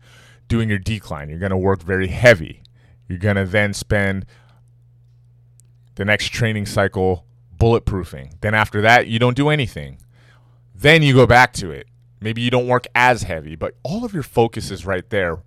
doing 0.49 0.69
your 0.69 0.79
decline. 0.79 1.31
You're 1.31 1.39
going 1.39 1.49
to 1.49 1.57
work 1.57 1.83
very 1.83 2.09
heavy. 2.09 2.63
You're 3.09 3.17
going 3.17 3.37
to 3.37 3.47
then 3.47 3.73
spend 3.73 4.27
the 5.95 6.05
next 6.05 6.29
training 6.29 6.67
cycle 6.67 7.25
bulletproofing. 7.57 8.39
Then 8.43 8.53
after 8.53 8.83
that, 8.83 9.07
you 9.07 9.19
don't 9.19 9.35
do 9.35 9.49
anything. 9.49 9.97
Then 10.75 11.03
you 11.03 11.15
go 11.15 11.27
back 11.27 11.55
to 11.55 11.71
it. 11.71 11.87
Maybe 12.21 12.43
you 12.43 12.51
don't 12.51 12.69
work 12.69 12.87
as 12.95 13.23
heavy, 13.23 13.57
but 13.57 13.77
all 13.83 14.05
of 14.05 14.13
your 14.13 14.23
focus 14.23 14.71
is 14.71 14.85
right 14.85 15.09
there. 15.09 15.39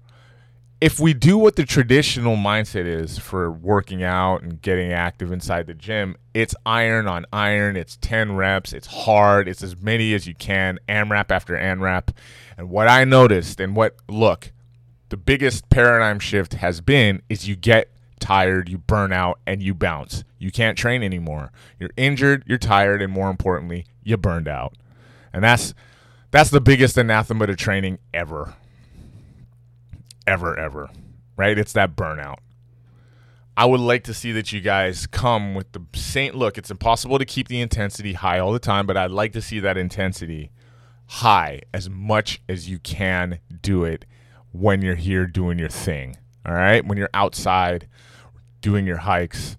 If 0.81 0.97
we 0.97 1.13
do 1.13 1.37
what 1.37 1.57
the 1.57 1.65
traditional 1.65 2.37
mindset 2.37 2.85
is 2.85 3.17
for 3.17 3.51
working 3.51 4.01
out 4.01 4.43
and 4.43 4.61
getting 4.61 4.93
active 4.93 5.29
inside 5.29 5.67
the 5.67 5.73
gym, 5.73 6.15
it's 6.33 6.55
iron 6.65 7.05
on 7.05 7.25
iron, 7.33 7.75
it's 7.75 7.97
10 7.97 8.37
reps, 8.37 8.71
it's 8.71 8.87
hard, 8.87 9.49
it's 9.49 9.61
as 9.61 9.75
many 9.81 10.13
as 10.13 10.25
you 10.25 10.35
can, 10.35 10.79
AMRAP 10.87 11.31
after 11.31 11.55
AMRAP. 11.55 12.13
And 12.57 12.69
what 12.69 12.87
I 12.87 13.03
noticed 13.03 13.59
and 13.59 13.75
what, 13.75 13.97
look, 14.07 14.53
the 15.09 15.17
biggest 15.17 15.69
paradigm 15.69 16.19
shift 16.19 16.53
has 16.53 16.79
been 16.79 17.23
is 17.27 17.47
you 17.47 17.57
get 17.57 17.89
tired, 18.19 18.69
you 18.69 18.77
burn 18.77 19.11
out, 19.11 19.39
and 19.45 19.61
you 19.61 19.73
bounce. 19.73 20.23
You 20.37 20.51
can't 20.51 20.77
train 20.77 21.03
anymore. 21.03 21.51
You're 21.79 21.89
injured, 21.97 22.43
you're 22.47 22.57
tired, 22.57 23.01
and 23.01 23.11
more 23.11 23.29
importantly, 23.29 23.85
you 24.03 24.15
burned 24.17 24.47
out. 24.47 24.75
And 25.33 25.43
that's 25.43 25.73
that's 26.31 26.51
the 26.51 26.61
biggest 26.61 26.97
anathema 26.97 27.47
to 27.47 27.55
training 27.55 27.99
ever. 28.13 28.53
Ever, 30.29 30.57
ever. 30.59 30.89
Right? 31.35 31.57
It's 31.57 31.73
that 31.73 31.95
burnout. 31.95 32.37
I 33.57 33.65
would 33.65 33.79
like 33.79 34.03
to 34.03 34.13
see 34.13 34.31
that 34.33 34.53
you 34.53 34.61
guys 34.61 35.07
come 35.07 35.55
with 35.55 35.71
the 35.71 35.81
same 35.95 36.35
look. 36.35 36.57
It's 36.59 36.69
impossible 36.69 37.17
to 37.17 37.25
keep 37.25 37.47
the 37.47 37.59
intensity 37.59 38.13
high 38.13 38.37
all 38.37 38.53
the 38.53 38.59
time, 38.59 38.85
but 38.85 38.95
I'd 38.95 39.09
like 39.09 39.33
to 39.33 39.41
see 39.41 39.59
that 39.59 39.75
intensity 39.75 40.51
high 41.07 41.61
as 41.73 41.89
much 41.89 42.41
as 42.47 42.69
you 42.69 42.77
can 42.77 43.39
do 43.63 43.83
it 43.83 44.05
when 44.51 44.83
you're 44.83 44.93
here 44.95 45.25
doing 45.25 45.57
your 45.57 45.67
thing. 45.67 46.15
All 46.45 46.53
right? 46.53 46.85
When 46.85 46.97
you're 46.97 47.09
outside 47.15 47.87
doing 48.61 48.85
your 48.85 48.97
hikes, 48.97 49.57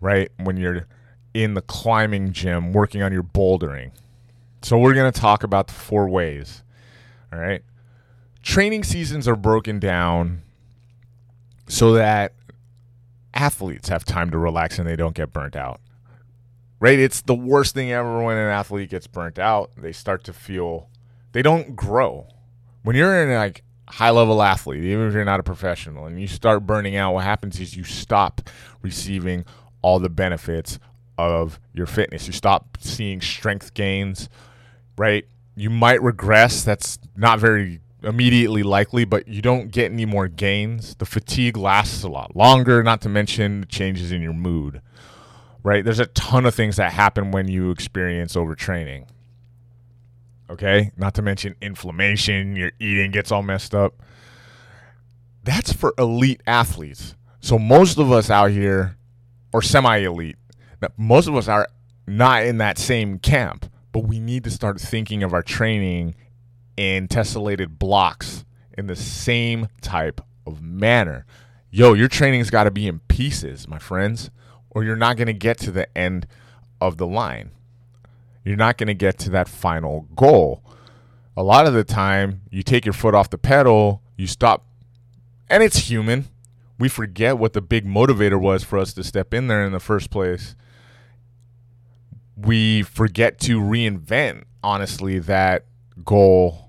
right? 0.00 0.30
When 0.36 0.58
you're 0.58 0.86
in 1.32 1.54
the 1.54 1.62
climbing 1.62 2.32
gym 2.32 2.72
working 2.72 3.02
on 3.02 3.10
your 3.10 3.22
bouldering. 3.22 3.92
So 4.60 4.76
we're 4.76 4.94
going 4.94 5.10
to 5.10 5.18
talk 5.18 5.44
about 5.44 5.68
the 5.68 5.74
four 5.74 6.10
ways. 6.10 6.62
All 7.32 7.38
right. 7.38 7.62
Training 8.44 8.84
seasons 8.84 9.26
are 9.26 9.36
broken 9.36 9.78
down 9.78 10.42
so 11.66 11.94
that 11.94 12.34
athletes 13.32 13.88
have 13.88 14.04
time 14.04 14.30
to 14.30 14.38
relax 14.38 14.78
and 14.78 14.86
they 14.86 14.96
don't 14.96 15.14
get 15.14 15.32
burnt 15.32 15.56
out. 15.56 15.80
Right? 16.78 16.98
It's 16.98 17.22
the 17.22 17.34
worst 17.34 17.74
thing 17.74 17.90
ever 17.90 18.22
when 18.22 18.36
an 18.36 18.50
athlete 18.50 18.90
gets 18.90 19.06
burnt 19.06 19.38
out. 19.38 19.70
They 19.78 19.92
start 19.92 20.24
to 20.24 20.34
feel 20.34 20.90
they 21.32 21.40
don't 21.40 21.74
grow. 21.74 22.28
When 22.82 22.94
you're 22.94 23.22
in 23.22 23.34
like 23.34 23.62
high 23.88 24.10
level 24.10 24.42
athlete, 24.42 24.84
even 24.84 25.08
if 25.08 25.14
you're 25.14 25.24
not 25.24 25.40
a 25.40 25.44
professional, 25.44 26.04
and 26.04 26.20
you 26.20 26.26
start 26.26 26.66
burning 26.66 26.96
out, 26.96 27.14
what 27.14 27.24
happens 27.24 27.58
is 27.58 27.74
you 27.74 27.84
stop 27.84 28.50
receiving 28.82 29.46
all 29.80 29.98
the 29.98 30.10
benefits 30.10 30.78
of 31.16 31.58
your 31.72 31.86
fitness. 31.86 32.26
You 32.26 32.34
stop 32.34 32.76
seeing 32.78 33.22
strength 33.22 33.72
gains, 33.72 34.28
right? 34.98 35.26
You 35.56 35.70
might 35.70 36.02
regress. 36.02 36.62
That's 36.62 36.98
not 37.16 37.38
very 37.38 37.80
immediately 38.04 38.62
likely, 38.62 39.04
but 39.04 39.26
you 39.28 39.42
don't 39.42 39.70
get 39.70 39.90
any 39.90 40.04
more 40.04 40.28
gains. 40.28 40.94
The 40.96 41.06
fatigue 41.06 41.56
lasts 41.56 42.02
a 42.02 42.08
lot 42.08 42.36
longer, 42.36 42.82
not 42.82 43.00
to 43.02 43.08
mention 43.08 43.66
changes 43.68 44.12
in 44.12 44.22
your 44.22 44.32
mood, 44.32 44.80
right? 45.62 45.84
There's 45.84 46.00
a 46.00 46.06
ton 46.06 46.46
of 46.46 46.54
things 46.54 46.76
that 46.76 46.92
happen 46.92 47.30
when 47.30 47.48
you 47.48 47.70
experience 47.70 48.34
overtraining. 48.34 49.06
Okay? 50.50 50.92
Not 50.96 51.14
to 51.14 51.22
mention 51.22 51.56
inflammation, 51.60 52.54
your 52.54 52.72
eating 52.78 53.10
gets 53.10 53.32
all 53.32 53.42
messed 53.42 53.74
up. 53.74 54.02
That's 55.42 55.72
for 55.72 55.94
elite 55.98 56.42
athletes. 56.46 57.14
So 57.40 57.58
most 57.58 57.98
of 57.98 58.12
us 58.12 58.30
out 58.30 58.50
here 58.50 58.96
or 59.52 59.62
semi 59.62 59.98
elite, 59.98 60.36
most 60.96 61.28
of 61.28 61.36
us 61.36 61.48
are 61.48 61.68
not 62.06 62.44
in 62.44 62.58
that 62.58 62.78
same 62.78 63.18
camp 63.18 63.70
but 63.94 64.00
we 64.00 64.18
need 64.18 64.42
to 64.42 64.50
start 64.50 64.80
thinking 64.80 65.22
of 65.22 65.32
our 65.32 65.42
training 65.42 66.16
in 66.76 67.08
tessellated 67.08 67.78
blocks 67.78 68.44
in 68.76 68.86
the 68.86 68.96
same 68.96 69.68
type 69.80 70.20
of 70.46 70.62
manner. 70.62 71.26
Yo, 71.70 71.92
your 71.92 72.08
training's 72.08 72.50
got 72.50 72.64
to 72.64 72.70
be 72.70 72.86
in 72.86 73.00
pieces, 73.00 73.66
my 73.68 73.78
friends, 73.78 74.30
or 74.70 74.84
you're 74.84 74.96
not 74.96 75.16
going 75.16 75.26
to 75.26 75.32
get 75.32 75.58
to 75.58 75.70
the 75.70 75.96
end 75.96 76.26
of 76.80 76.96
the 76.96 77.06
line. 77.06 77.50
You're 78.44 78.56
not 78.56 78.76
going 78.76 78.88
to 78.88 78.94
get 78.94 79.18
to 79.20 79.30
that 79.30 79.48
final 79.48 80.08
goal. 80.14 80.62
A 81.36 81.42
lot 81.42 81.66
of 81.66 81.74
the 81.74 81.84
time, 81.84 82.42
you 82.50 82.62
take 82.62 82.84
your 82.84 82.92
foot 82.92 83.14
off 83.14 83.30
the 83.30 83.38
pedal, 83.38 84.02
you 84.16 84.26
stop, 84.26 84.66
and 85.48 85.62
it's 85.62 85.88
human. 85.88 86.26
We 86.78 86.88
forget 86.88 87.38
what 87.38 87.52
the 87.52 87.62
big 87.62 87.86
motivator 87.86 88.40
was 88.40 88.62
for 88.62 88.78
us 88.78 88.92
to 88.94 89.04
step 89.04 89.32
in 89.32 89.46
there 89.46 89.64
in 89.64 89.72
the 89.72 89.80
first 89.80 90.10
place 90.10 90.54
we 92.36 92.82
forget 92.82 93.38
to 93.40 93.60
reinvent, 93.60 94.44
honestly, 94.62 95.18
that 95.20 95.64
goal 96.04 96.63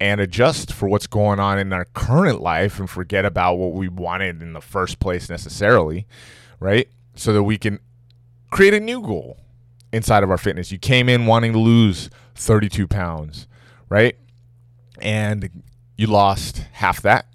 and 0.00 0.20
adjust 0.20 0.72
for 0.72 0.88
what's 0.88 1.06
going 1.06 1.40
on 1.40 1.58
in 1.58 1.72
our 1.72 1.84
current 1.86 2.40
life 2.40 2.78
and 2.78 2.88
forget 2.88 3.24
about 3.24 3.54
what 3.54 3.72
we 3.72 3.88
wanted 3.88 4.42
in 4.42 4.52
the 4.52 4.60
first 4.60 5.00
place 5.00 5.28
necessarily, 5.28 6.06
right? 6.60 6.88
So 7.14 7.32
that 7.32 7.42
we 7.42 7.58
can 7.58 7.80
create 8.50 8.74
a 8.74 8.80
new 8.80 9.02
goal 9.02 9.38
inside 9.92 10.22
of 10.22 10.30
our 10.30 10.38
fitness. 10.38 10.70
You 10.70 10.78
came 10.78 11.08
in 11.08 11.26
wanting 11.26 11.52
to 11.52 11.58
lose 11.58 12.10
32 12.36 12.86
pounds, 12.86 13.48
right? 13.88 14.16
And 15.00 15.62
you 15.96 16.06
lost 16.06 16.58
half 16.72 17.02
that, 17.02 17.26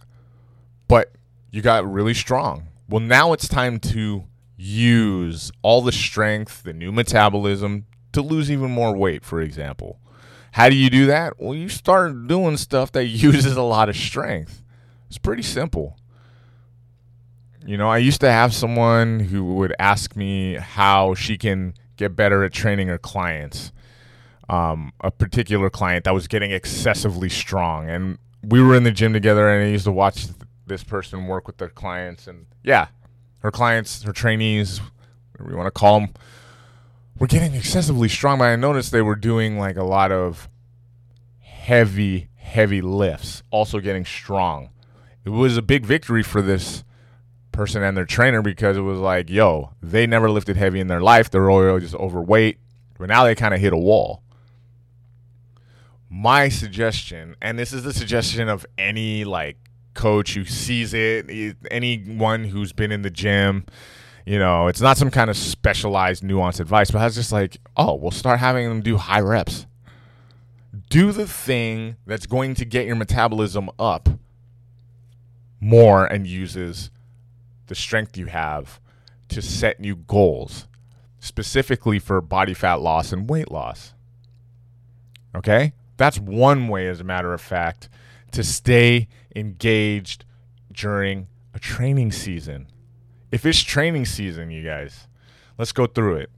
but 0.87 1.11
you 1.51 1.61
got 1.61 1.89
really 1.91 2.13
strong. 2.13 2.67
Well, 2.89 3.01
now 3.01 3.33
it's 3.33 3.47
time 3.47 3.79
to 3.79 4.25
use 4.55 5.51
all 5.61 5.81
the 5.81 5.91
strength, 5.91 6.63
the 6.63 6.73
new 6.73 6.91
metabolism 6.91 7.85
to 8.13 8.21
lose 8.21 8.49
even 8.51 8.71
more 8.71 8.95
weight, 8.95 9.25
for 9.25 9.41
example. 9.41 9.99
How 10.53 10.69
do 10.69 10.75
you 10.75 10.91
do 10.91 11.07
that? 11.07 11.39
Well, 11.39 11.55
you 11.55 11.67
start 11.67 12.27
doing 12.27 12.57
stuff 12.57 12.91
that 12.91 13.05
uses 13.07 13.57
a 13.57 13.63
lot 13.63 13.89
of 13.89 13.97
strength. 13.97 14.61
It's 15.09 15.17
pretty 15.17 15.41
simple. 15.41 15.97
You 17.65 17.75
know, 17.75 17.89
I 17.89 17.97
used 17.97 18.21
to 18.21 18.31
have 18.31 18.53
someone 18.53 19.19
who 19.19 19.55
would 19.55 19.73
ask 19.79 20.15
me 20.15 20.55
how 20.55 21.15
she 21.15 21.39
can 21.39 21.73
get 21.97 22.15
better 22.15 22.43
at 22.43 22.53
training 22.53 22.87
her 22.89 22.99
clients. 22.99 23.71
Um, 24.47 24.93
a 25.01 25.09
particular 25.09 25.71
client 25.71 26.03
that 26.03 26.13
was 26.13 26.27
getting 26.27 26.51
excessively 26.51 27.29
strong. 27.29 27.89
And 27.89 28.19
we 28.43 28.61
were 28.61 28.75
in 28.75 28.83
the 28.83 28.91
gym 28.91 29.11
together, 29.11 29.49
and 29.49 29.65
I 29.65 29.71
used 29.71 29.85
to 29.85 29.91
watch 29.91 30.27
this 30.67 30.83
person 30.83 31.25
work 31.25 31.47
with 31.47 31.57
their 31.57 31.69
clients. 31.69 32.27
And 32.27 32.45
yeah, 32.63 32.89
her 33.39 33.49
clients, 33.49 34.03
her 34.03 34.13
trainees, 34.13 34.81
whatever 35.31 35.49
you 35.49 35.57
want 35.57 35.67
to 35.67 35.71
call 35.79 35.99
them, 35.99 36.09
were 37.23 37.27
getting 37.27 37.55
excessively 37.55 38.09
strong. 38.09 38.39
But 38.39 38.49
I 38.49 38.57
noticed 38.57 38.91
they 38.91 39.01
were 39.01 39.15
doing 39.15 39.57
like 39.57 39.77
a 39.77 39.83
lot 39.85 40.11
of 40.11 40.49
heavy, 41.39 42.27
heavy 42.35 42.81
lifts, 42.81 43.43
also 43.49 43.79
getting 43.79 44.03
strong. 44.03 44.71
It 45.23 45.29
was 45.29 45.55
a 45.55 45.61
big 45.61 45.85
victory 45.85 46.21
for 46.21 46.41
this 46.41 46.83
person 47.53 47.81
and 47.81 47.95
their 47.95 48.03
trainer 48.03 48.41
because 48.41 48.75
it 48.75 48.81
was 48.81 48.99
like, 48.99 49.29
yo, 49.29 49.71
they 49.81 50.05
never 50.05 50.29
lifted 50.29 50.57
heavy 50.57 50.81
in 50.81 50.87
their 50.87 50.99
life. 50.99 51.29
They're 51.29 51.49
all 51.49 51.79
just 51.79 51.95
overweight. 51.95 52.57
But 52.99 53.07
now 53.07 53.23
they 53.23 53.35
kind 53.35 53.53
of 53.53 53.61
hit 53.61 53.71
a 53.71 53.77
wall. 53.77 54.21
My 56.09 56.49
suggestion, 56.49 57.37
and 57.41 57.57
this 57.57 57.71
is 57.71 57.83
the 57.83 57.93
suggestion 57.93 58.49
of 58.49 58.65
any 58.77 59.23
like 59.23 59.55
coach 59.93 60.33
who 60.33 60.43
sees 60.43 60.93
it, 60.93 61.55
anyone 61.71 62.43
who's 62.43 62.73
been 62.73 62.91
in 62.91 63.01
the 63.01 63.09
gym. 63.09 63.65
You 64.25 64.39
know, 64.39 64.67
it's 64.67 64.81
not 64.81 64.97
some 64.97 65.11
kind 65.11 65.29
of 65.29 65.35
specialized, 65.35 66.23
nuanced 66.23 66.59
advice, 66.59 66.91
but 66.91 67.05
it's 67.05 67.15
just 67.15 67.31
like, 67.31 67.57
oh, 67.75 67.95
we'll 67.95 68.11
start 68.11 68.39
having 68.39 68.67
them 68.69 68.81
do 68.81 68.97
high 68.97 69.19
reps. 69.19 69.65
Do 70.89 71.11
the 71.11 71.27
thing 71.27 71.97
that's 72.05 72.25
going 72.25 72.55
to 72.55 72.65
get 72.65 72.85
your 72.85 72.95
metabolism 72.95 73.69
up 73.77 74.09
more 75.59 76.05
and 76.05 76.25
uses 76.25 76.89
the 77.67 77.75
strength 77.75 78.17
you 78.17 78.27
have 78.27 78.79
to 79.29 79.41
set 79.41 79.79
new 79.79 79.95
goals, 79.95 80.67
specifically 81.19 81.99
for 81.99 82.21
body 82.21 82.53
fat 82.53 82.81
loss 82.81 83.11
and 83.11 83.29
weight 83.29 83.51
loss. 83.51 83.93
Okay? 85.35 85.73
That's 85.97 86.19
one 86.19 86.67
way, 86.67 86.87
as 86.87 86.99
a 86.99 87.03
matter 87.03 87.33
of 87.33 87.41
fact, 87.41 87.89
to 88.31 88.43
stay 88.43 89.07
engaged 89.35 90.25
during 90.71 91.27
a 91.53 91.59
training 91.59 92.11
season. 92.11 92.67
If 93.33 93.47
it's 93.47 93.63
training 93.63 94.05
season, 94.05 94.51
you 94.51 94.63
guys, 94.63 95.07
let's 95.57 95.71
go 95.71 95.87
through 95.87 96.17
it. 96.17 96.29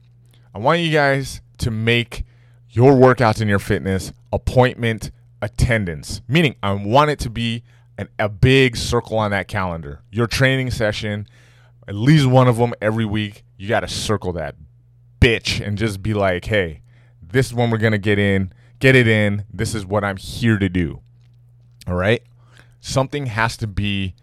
I 0.54 0.58
want 0.58 0.80
you 0.80 0.90
guys 0.90 1.42
to 1.58 1.70
make 1.70 2.24
your 2.70 2.94
workouts 2.94 3.42
and 3.42 3.50
your 3.50 3.58
fitness 3.58 4.12
appointment 4.32 5.10
attendance, 5.42 6.22
meaning 6.26 6.56
I 6.62 6.72
want 6.72 7.10
it 7.10 7.18
to 7.18 7.28
be 7.28 7.64
an, 7.98 8.08
a 8.18 8.30
big 8.30 8.78
circle 8.78 9.18
on 9.18 9.30
that 9.32 9.46
calendar. 9.46 10.00
Your 10.10 10.26
training 10.26 10.70
session, 10.70 11.26
at 11.86 11.94
least 11.94 12.24
one 12.24 12.48
of 12.48 12.56
them 12.56 12.72
every 12.80 13.04
week, 13.04 13.44
you 13.58 13.68
got 13.68 13.80
to 13.80 13.88
circle 13.88 14.32
that 14.32 14.54
bitch 15.20 15.60
and 15.60 15.76
just 15.76 16.02
be 16.02 16.14
like, 16.14 16.46
hey, 16.46 16.80
this 17.20 17.48
is 17.48 17.54
when 17.54 17.70
we're 17.70 17.76
going 17.76 17.92
to 17.92 17.98
get 17.98 18.18
in, 18.18 18.54
get 18.78 18.96
it 18.96 19.06
in. 19.06 19.44
This 19.52 19.74
is 19.74 19.84
what 19.84 20.02
I'm 20.02 20.16
here 20.16 20.56
to 20.56 20.70
do. 20.70 21.00
All 21.86 21.94
right? 21.94 22.22
Something 22.80 23.26
has 23.26 23.58
to 23.58 23.66
be 23.66 24.14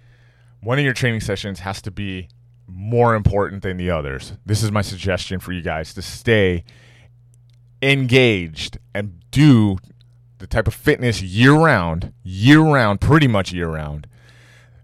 one 0.59 0.79
of 0.79 0.83
your 0.83 0.95
training 0.95 1.21
sessions 1.21 1.59
has 1.59 1.79
to 1.83 1.91
be 1.91 2.29
more 2.67 3.15
important 3.15 3.61
than 3.61 3.77
the 3.77 3.89
others. 3.89 4.33
This 4.45 4.63
is 4.63 4.71
my 4.71 4.81
suggestion 4.81 5.39
for 5.39 5.51
you 5.51 5.61
guys 5.61 5.93
to 5.93 6.01
stay 6.01 6.63
engaged 7.81 8.77
and 8.93 9.21
do 9.31 9.77
the 10.39 10.47
type 10.47 10.67
of 10.67 10.73
fitness 10.73 11.21
year 11.21 11.53
round, 11.53 12.13
year 12.23 12.59
round, 12.59 13.01
pretty 13.01 13.27
much 13.27 13.51
year 13.51 13.69
round, 13.69 14.07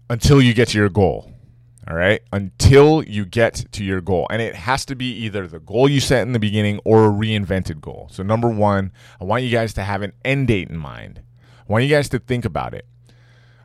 until 0.08 0.40
you 0.40 0.54
get 0.54 0.68
to 0.68 0.78
your 0.78 0.88
goal. 0.88 1.32
All 1.88 1.96
right. 1.96 2.20
Until 2.32 3.02
you 3.02 3.24
get 3.24 3.64
to 3.72 3.82
your 3.84 4.00
goal. 4.00 4.26
And 4.30 4.40
it 4.40 4.54
has 4.54 4.84
to 4.86 4.94
be 4.94 5.12
either 5.24 5.46
the 5.48 5.58
goal 5.58 5.88
you 5.88 5.98
set 5.98 6.22
in 6.22 6.32
the 6.32 6.38
beginning 6.38 6.78
or 6.84 7.06
a 7.06 7.10
reinvented 7.10 7.80
goal. 7.80 8.08
So, 8.12 8.22
number 8.22 8.48
one, 8.48 8.92
I 9.20 9.24
want 9.24 9.42
you 9.42 9.50
guys 9.50 9.74
to 9.74 9.82
have 9.82 10.02
an 10.02 10.12
end 10.24 10.48
date 10.48 10.68
in 10.70 10.76
mind. 10.76 11.22
I 11.68 11.72
want 11.72 11.84
you 11.84 11.90
guys 11.90 12.08
to 12.10 12.18
think 12.18 12.44
about 12.44 12.74
it. 12.74 12.86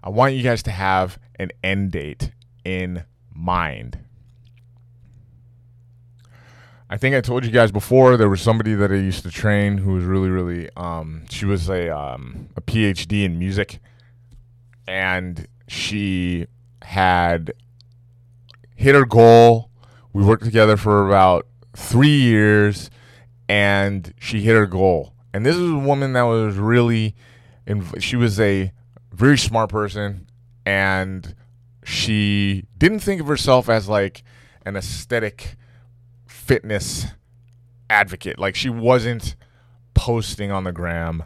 I 0.03 0.10
want 0.10 0.34
you 0.34 0.43
guys 0.43 0.63
to 0.63 0.72
have 0.72 1.19
an 1.38 1.51
end 1.63 1.91
date 1.91 2.31
in 2.63 3.03
mind. 3.34 4.00
I 6.88 6.98
think 6.98 7.15
I 7.15 7.22
told 7.22 7.46
you 7.46 7.51
guys 7.51 7.72
before 7.72 8.15
there 8.15 8.30
was 8.30 8.42
somebody 8.42 8.75
that 8.75 8.92
I 8.92 8.96
used 8.96 9.24
to 9.24 9.32
train 9.32 9.80
who 9.80 9.94
was 9.94 10.04
really, 10.04 10.30
really. 10.30 10.70
Um, 10.77 11.25
she 11.30 11.46
was 11.46 11.68
a 11.68 11.89
um, 11.89 12.50
a 12.56 12.62
PhD 12.62 13.25
in 13.25 13.39
music, 13.39 13.80
and 14.88 15.48
she 15.68 16.46
had 16.84 17.54
hit 18.75 18.94
her 18.94 19.06
goal. 19.06 19.72
We 20.13 20.24
worked 20.24 20.44
together 20.44 20.77
for 20.77 21.08
about 21.08 21.48
three 21.75 22.22
years, 22.22 22.92
and 23.50 24.13
she 24.20 24.42
hit 24.42 24.54
her 24.54 24.68
goal. 24.68 25.13
And 25.34 25.44
this 25.46 25.56
is 25.56 25.72
a 25.72 25.77
woman 25.77 26.13
that 26.13 26.24
was 26.24 26.56
really, 26.56 27.15
she 28.00 28.15
was 28.15 28.39
a 28.39 28.72
very 29.12 29.38
smart 29.38 29.70
person, 29.70 30.27
and 30.65 31.36
she 31.84 32.65
didn't 32.77 33.00
think 33.00 33.22
of 33.22 33.27
herself 33.27 33.70
as 33.70 33.89
like 33.89 34.24
an 34.65 34.75
aesthetic 34.75 35.58
fitness 36.46 37.08
advocate. 37.90 38.38
Like 38.38 38.56
she 38.56 38.70
wasn't 38.70 39.36
posting 39.94 40.52
on 40.52 40.64
the 40.64 40.72
gram 40.72 41.24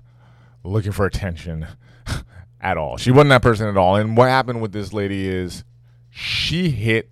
looking 0.63 0.91
for 0.91 1.05
attention 1.05 1.67
at 2.61 2.77
all. 2.77 2.97
She 2.97 3.11
wasn't 3.11 3.29
that 3.29 3.41
person 3.41 3.67
at 3.67 3.77
all. 3.77 3.95
And 3.95 4.15
what 4.15 4.29
happened 4.29 4.61
with 4.61 4.71
this 4.71 4.93
lady 4.93 5.27
is 5.27 5.63
she 6.09 6.69
hit 6.69 7.09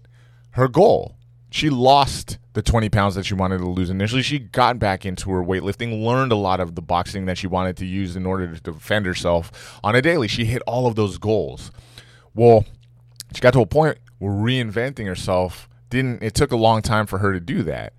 her 0.52 0.68
goal. 0.68 1.16
She 1.50 1.70
lost 1.70 2.38
the 2.54 2.62
20 2.62 2.90
pounds 2.90 3.16
that 3.16 3.26
she 3.26 3.34
wanted 3.34 3.60
to 3.60 3.68
lose 3.68 3.90
initially. 3.90 4.22
She 4.22 4.40
got 4.40 4.80
back 4.80 5.06
into 5.06 5.30
her 5.32 5.44
weightlifting, 5.44 6.04
learned 6.04 6.32
a 6.32 6.36
lot 6.36 6.60
of 6.60 6.76
the 6.76 6.82
boxing 6.82 7.26
that 7.26 7.38
she 7.38 7.48
wanted 7.48 7.78
to 7.78 7.86
use 7.86 8.16
in 8.16 8.26
order 8.26 8.54
to 8.54 8.60
defend 8.60 9.06
herself 9.06 9.80
on 9.84 9.96
a 9.96 10.02
daily. 10.02 10.28
She 10.28 10.46
hit 10.46 10.62
all 10.66 10.88
of 10.88 10.96
those 10.96 11.18
goals. 11.18 11.72
Well, 12.34 12.66
she 13.34 13.42
got 13.42 13.54
to 13.54 13.62
a 13.62 13.66
point 13.66 13.98
where 14.20 14.32
reinventing 14.32 15.06
herself 15.06 15.70
didn't 15.90 16.24
it 16.24 16.34
took 16.34 16.52
a 16.52 16.58
long 16.58 16.82
time 16.82 17.06
for 17.06 17.20
her 17.20 17.34
to 17.34 17.40
do 17.40 17.64
that. 17.64 17.94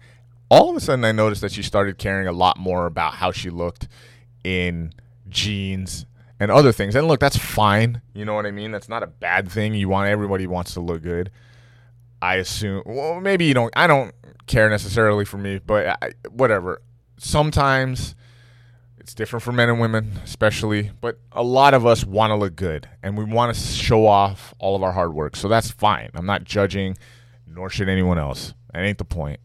All 0.51 0.71
of 0.71 0.77
a 0.77 0.81
sudden 0.81 1.05
I 1.05 1.13
noticed 1.13 1.41
that 1.43 1.53
she 1.53 1.63
started 1.63 1.99
caring 1.99 2.27
a 2.27 2.33
lot 2.33 2.59
more 2.59 2.87
about 2.87 3.15
how 3.15 3.33
she 3.33 3.51
looked 3.51 3.89
in 4.45 4.93
jeans 5.29 6.07
and 6.41 6.51
other 6.51 6.73
things. 6.73 6.95
And 6.95 7.09
look, 7.09 7.21
that's 7.21 7.37
fine. 7.37 8.01
You 8.15 8.25
know 8.25 8.35
what 8.35 8.47
I 8.47 8.51
mean? 8.51 8.71
That's 8.71 8.89
not 8.89 9.03
a 9.03 9.07
bad 9.07 9.51
thing. 9.51 9.75
You 9.75 9.89
want 9.89 10.09
everybody 10.09 10.47
wants 10.47 10.75
to 10.75 10.81
look 10.81 11.03
good. 11.03 11.31
I 12.21 12.37
assume. 12.37 12.83
Well, 12.87 13.21
maybe 13.21 13.45
you 13.45 13.55
don't. 13.55 13.73
I 13.77 13.87
don't 13.87 14.15
care 14.47 14.69
necessarily 14.69 15.25
for 15.25 15.39
me, 15.39 15.61
but 15.65 15.99
I, 16.03 16.13
whatever. 16.31 16.83
Sometimes 17.19 18.15
it's 18.99 19.15
different 19.15 19.43
for 19.43 19.53
men 19.53 19.69
and 19.69 19.81
women, 19.81 20.19
especially. 20.25 20.91
But 21.01 21.19
a 21.33 21.43
lot 21.43 21.75
of 21.75 21.87
us 21.87 22.05
want 22.05 22.31
to 22.31 22.35
look 22.35 22.57
good, 22.57 22.89
and 23.03 23.17
we 23.17 23.25
want 23.25 23.55
to 23.55 23.61
show 23.61 24.07
off 24.07 24.53
all 24.59 24.75
of 24.75 24.83
our 24.83 24.93
hard 24.93 25.15
work. 25.15 25.37
So 25.37 25.49
that's 25.49 25.71
fine. 25.71 26.11
I'm 26.15 26.27
not 26.27 26.45
judging, 26.45 26.99
nor 27.51 27.71
should 27.71 27.89
anyone 27.89 28.19
else. 28.19 28.55
That 28.73 28.85
ain't 28.85 28.99
the 28.99 29.05
point. 29.05 29.41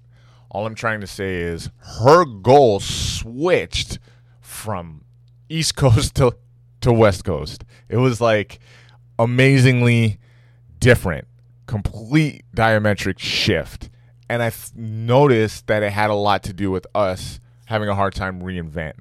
All 0.50 0.66
I'm 0.66 0.76
trying 0.76 1.02
to 1.02 1.08
say 1.08 1.42
is 1.42 1.70
her 2.00 2.26
goal 2.26 2.80
switched 2.80 4.00
from 4.42 5.04
East 5.50 5.76
Coast 5.76 6.16
to 6.16 6.36
to 6.82 6.94
West 6.94 7.24
Coast. 7.24 7.64
It 7.90 7.98
was 7.98 8.20
like 8.20 8.60
amazingly 9.18 10.20
different 10.80 11.28
complete 11.66 12.44
diametric 12.56 13.20
shift. 13.20 13.90
And 14.30 14.42
I 14.42 14.52
noticed 14.76 15.68
that 15.68 15.84
it 15.84 15.92
had 15.92 16.10
a 16.10 16.16
lot 16.16 16.44
to 16.44 16.54
do 16.54 16.72
with 16.72 16.88
us 16.96 17.40
having 17.66 17.90
a 17.90 17.96
hard 17.96 18.14
time 18.14 18.42
reinvent. 18.42 18.94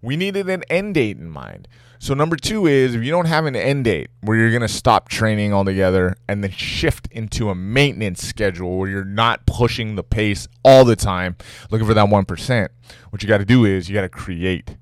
We 0.00 0.16
needed 0.16 0.48
an 0.48 0.62
end 0.70 0.94
date 0.94 1.16
in 1.16 1.30
mind. 1.30 1.68
So 2.00 2.14
number 2.14 2.36
two 2.36 2.66
is 2.66 2.94
if 2.94 3.02
you 3.02 3.10
don't 3.10 3.26
have 3.26 3.46
an 3.46 3.56
end 3.56 3.84
date 3.84 4.10
where 4.20 4.36
you're 4.36 4.50
going 4.50 4.62
to 4.62 4.68
stop 4.68 5.08
training 5.08 5.52
altogether 5.52 6.14
and 6.28 6.44
then 6.44 6.52
shift 6.52 7.08
into 7.10 7.50
a 7.50 7.54
maintenance 7.56 8.22
schedule 8.22 8.78
where 8.78 8.88
you're 8.88 9.04
not 9.04 9.44
pushing 9.46 9.96
the 9.96 10.04
pace 10.04 10.46
all 10.64 10.84
the 10.84 10.94
time, 10.94 11.36
looking 11.70 11.86
for 11.86 11.94
that 11.94 12.08
1%, 12.08 12.68
what 13.10 13.22
you 13.22 13.28
got 13.28 13.38
to 13.38 13.44
do 13.44 13.64
is 13.64 13.88
you 13.88 13.94
got 13.94 14.02
to 14.02 14.08
create 14.08 14.76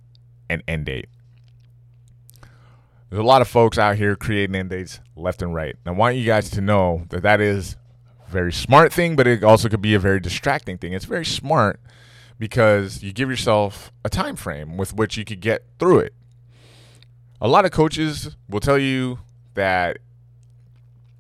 an 0.51 0.63
end 0.69 0.87
date. 0.87 1.09
There's 3.09 3.21
a 3.21 3.27
lot 3.27 3.41
of 3.41 3.49
folks 3.49 3.79
out 3.79 3.97
here 3.97 4.15
creating 4.17 4.55
end 4.55 4.71
dates 4.71 5.01
left 5.15 5.41
and 5.41 5.55
right. 5.55 5.75
And 5.85 5.95
I 5.95 5.99
want 5.99 6.17
you 6.17 6.27
guys 6.27 6.51
to 6.51 6.61
know 6.61 7.05
that 7.09 7.23
that 7.23 7.41
is 7.41 7.77
a 8.27 8.31
very 8.31 8.53
smart 8.53 8.93
thing, 8.93 9.17
but 9.17 9.27
it 9.27 9.43
also 9.43 9.71
could 9.71 9.81
be 9.81 9.95
a 9.95 9.99
very 9.99 10.21
distracting 10.21 10.77
thing. 10.77 10.93
It's 10.93 11.07
very 11.07 11.25
smart 11.25 11.81
because 12.39 13.03
you 13.03 13.13
give 13.13 13.31
yourself 13.31 13.93
a 14.05 14.09
time 14.09 14.37
frame 14.37 14.77
with 14.77 14.93
which 14.93 15.17
you 15.17 15.25
could 15.25 15.41
get 15.41 15.65
through 15.79 16.01
it. 16.01 16.15
A 17.41 17.49
lot 17.49 17.65
of 17.65 17.71
coaches 17.71 18.37
will 18.49 18.61
tell 18.61 18.79
you 18.79 19.19
that 19.55 19.99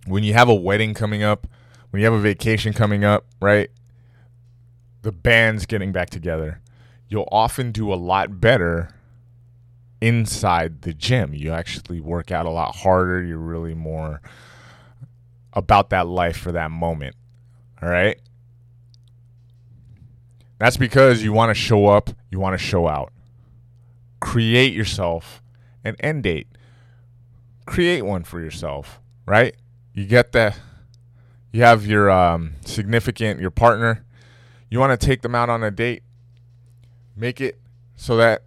when 0.06 0.22
you 0.22 0.34
have 0.34 0.48
a 0.48 0.54
wedding 0.54 0.94
coming 0.94 1.22
up, 1.22 1.46
when 1.90 2.00
you 2.00 2.06
have 2.06 2.14
a 2.14 2.20
vacation 2.20 2.72
coming 2.72 3.04
up, 3.04 3.26
right? 3.40 3.70
The 5.02 5.12
band's 5.12 5.66
getting 5.66 5.92
back 5.92 6.10
together. 6.10 6.60
You'll 7.08 7.28
often 7.30 7.70
do 7.70 7.92
a 7.92 7.94
lot 7.94 8.40
better 8.40 8.90
inside 10.00 10.82
the 10.82 10.92
gym. 10.92 11.34
You 11.34 11.52
actually 11.52 12.00
work 12.00 12.30
out 12.30 12.46
a 12.46 12.50
lot 12.50 12.76
harder. 12.76 13.22
You're 13.22 13.38
really 13.38 13.74
more 13.74 14.20
about 15.52 15.90
that 15.90 16.06
life 16.06 16.36
for 16.36 16.52
that 16.52 16.70
moment. 16.70 17.16
All 17.82 17.88
right? 17.88 18.20
That's 20.58 20.76
because 20.76 21.22
you 21.22 21.32
want 21.32 21.50
to 21.50 21.54
show 21.54 21.86
up, 21.86 22.10
you 22.30 22.40
want 22.40 22.58
to 22.58 22.64
show 22.64 22.88
out. 22.88 23.12
Create 24.20 24.72
yourself 24.72 25.42
an 25.84 25.96
end 26.00 26.22
date. 26.24 26.48
Create 27.66 28.02
one 28.02 28.24
for 28.24 28.40
yourself, 28.40 29.00
right? 29.26 29.54
You 29.92 30.06
get 30.06 30.32
that 30.32 30.58
you 31.52 31.62
have 31.62 31.86
your 31.86 32.10
um, 32.10 32.52
significant, 32.66 33.40
your 33.40 33.50
partner, 33.50 34.04
you 34.68 34.78
want 34.78 34.98
to 34.98 35.06
take 35.06 35.22
them 35.22 35.34
out 35.34 35.48
on 35.48 35.62
a 35.62 35.70
date. 35.70 36.02
Make 37.16 37.40
it 37.40 37.58
so 37.94 38.16
that 38.18 38.42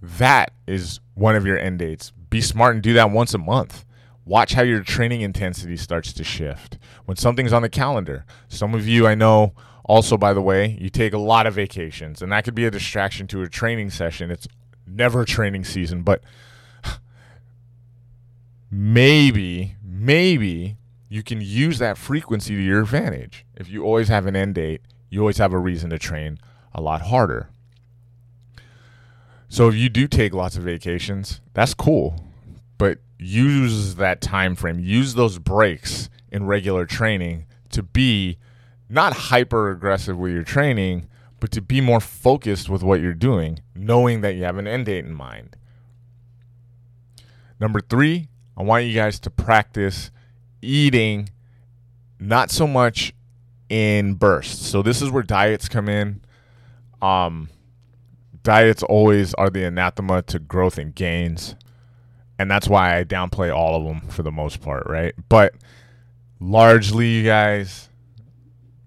that 0.00 0.52
is 0.66 1.00
one 1.14 1.36
of 1.36 1.44
your 1.44 1.58
end 1.58 1.80
dates. 1.80 2.12
Be 2.30 2.40
smart 2.40 2.74
and 2.74 2.82
do 2.82 2.94
that 2.94 3.10
once 3.10 3.34
a 3.34 3.38
month. 3.38 3.84
Watch 4.26 4.54
how 4.54 4.62
your 4.62 4.82
training 4.82 5.20
intensity 5.20 5.76
starts 5.76 6.12
to 6.12 6.24
shift. 6.24 6.78
When 7.04 7.16
something's 7.16 7.52
on 7.52 7.62
the 7.62 7.68
calendar, 7.68 8.26
some 8.48 8.74
of 8.74 8.86
you 8.86 9.06
I 9.06 9.14
know 9.14 9.54
also, 9.84 10.16
by 10.16 10.32
the 10.32 10.42
way, 10.42 10.76
you 10.80 10.90
take 10.90 11.12
a 11.12 11.18
lot 11.18 11.46
of 11.46 11.54
vacations, 11.54 12.20
and 12.20 12.32
that 12.32 12.42
could 12.42 12.56
be 12.56 12.64
a 12.64 12.70
distraction 12.70 13.28
to 13.28 13.42
a 13.42 13.48
training 13.48 13.90
session. 13.90 14.32
It's 14.32 14.48
never 14.84 15.24
training 15.24 15.64
season, 15.64 16.02
but 16.02 16.24
maybe, 18.68 19.76
maybe 19.80 20.76
you 21.08 21.22
can 21.22 21.40
use 21.40 21.78
that 21.78 21.96
frequency 21.96 22.56
to 22.56 22.60
your 22.60 22.80
advantage. 22.80 23.46
If 23.54 23.70
you 23.70 23.84
always 23.84 24.08
have 24.08 24.26
an 24.26 24.34
end 24.34 24.56
date, 24.56 24.80
you 25.08 25.20
always 25.20 25.38
have 25.38 25.52
a 25.52 25.58
reason 25.58 25.90
to 25.90 26.00
train 26.00 26.40
a 26.74 26.80
lot 26.80 27.02
harder. 27.02 27.48
So 29.48 29.68
if 29.68 29.76
you 29.76 29.88
do 29.88 30.08
take 30.08 30.34
lots 30.34 30.56
of 30.56 30.64
vacations, 30.64 31.40
that's 31.54 31.74
cool. 31.74 32.24
But 32.76 32.98
use 33.18 33.96
that 33.96 34.20
time 34.20 34.54
frame, 34.54 34.78
use 34.78 35.14
those 35.14 35.38
breaks 35.38 36.10
in 36.30 36.46
regular 36.46 36.84
training 36.86 37.46
to 37.70 37.82
be 37.82 38.38
not 38.88 39.12
hyper 39.12 39.70
aggressive 39.70 40.16
with 40.16 40.32
your 40.32 40.42
training, 40.42 41.08
but 41.40 41.50
to 41.50 41.60
be 41.60 41.80
more 41.80 42.00
focused 42.00 42.68
with 42.68 42.82
what 42.82 43.00
you're 43.00 43.14
doing, 43.14 43.60
knowing 43.74 44.20
that 44.20 44.34
you 44.34 44.44
have 44.44 44.58
an 44.58 44.66
end 44.66 44.86
date 44.86 45.04
in 45.04 45.14
mind. 45.14 45.56
Number 47.58 47.80
three, 47.80 48.28
I 48.56 48.62
want 48.62 48.84
you 48.84 48.94
guys 48.94 49.18
to 49.20 49.30
practice 49.30 50.10
eating 50.62 51.30
not 52.18 52.50
so 52.50 52.66
much 52.66 53.12
in 53.68 54.14
bursts. 54.14 54.66
So 54.66 54.82
this 54.82 55.02
is 55.02 55.10
where 55.10 55.22
diets 55.22 55.68
come 55.68 55.88
in. 55.88 56.20
Um, 57.02 57.50
diets 58.42 58.82
always 58.82 59.34
are 59.34 59.50
the 59.50 59.64
anathema 59.64 60.22
to 60.22 60.38
growth 60.38 60.78
and 60.78 60.94
gains. 60.94 61.56
And 62.38 62.50
that's 62.50 62.68
why 62.68 62.98
I 62.98 63.04
downplay 63.04 63.54
all 63.54 63.76
of 63.76 63.84
them 63.84 64.08
for 64.10 64.22
the 64.22 64.32
most 64.32 64.60
part, 64.60 64.86
right? 64.86 65.14
But 65.28 65.54
largely, 66.38 67.08
you 67.08 67.24
guys, 67.24 67.88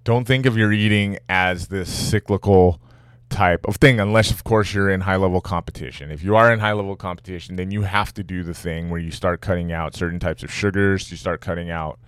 don't 0.03 0.25
think 0.25 0.45
of 0.45 0.57
your 0.57 0.71
eating 0.71 1.17
as 1.27 1.67
this 1.67 1.91
cyclical 1.91 2.79
type 3.29 3.67
of 3.67 3.75
thing, 3.77 3.99
unless, 3.99 4.31
of 4.31 4.43
course, 4.43 4.73
you're 4.73 4.89
in 4.89 5.01
high 5.01 5.15
level 5.15 5.41
competition. 5.41 6.11
If 6.11 6.23
you 6.23 6.35
are 6.35 6.51
in 6.51 6.59
high 6.59 6.73
level 6.73 6.95
competition, 6.95 7.55
then 7.55 7.71
you 7.71 7.83
have 7.83 8.13
to 8.15 8.23
do 8.23 8.43
the 8.43 8.53
thing 8.53 8.89
where 8.89 8.99
you 8.99 9.11
start 9.11 9.41
cutting 9.41 9.71
out 9.71 9.95
certain 9.95 10.19
types 10.19 10.43
of 10.43 10.51
sugars, 10.51 11.09
you 11.11 11.17
start 11.17 11.41
cutting 11.41 11.69
out 11.69 11.99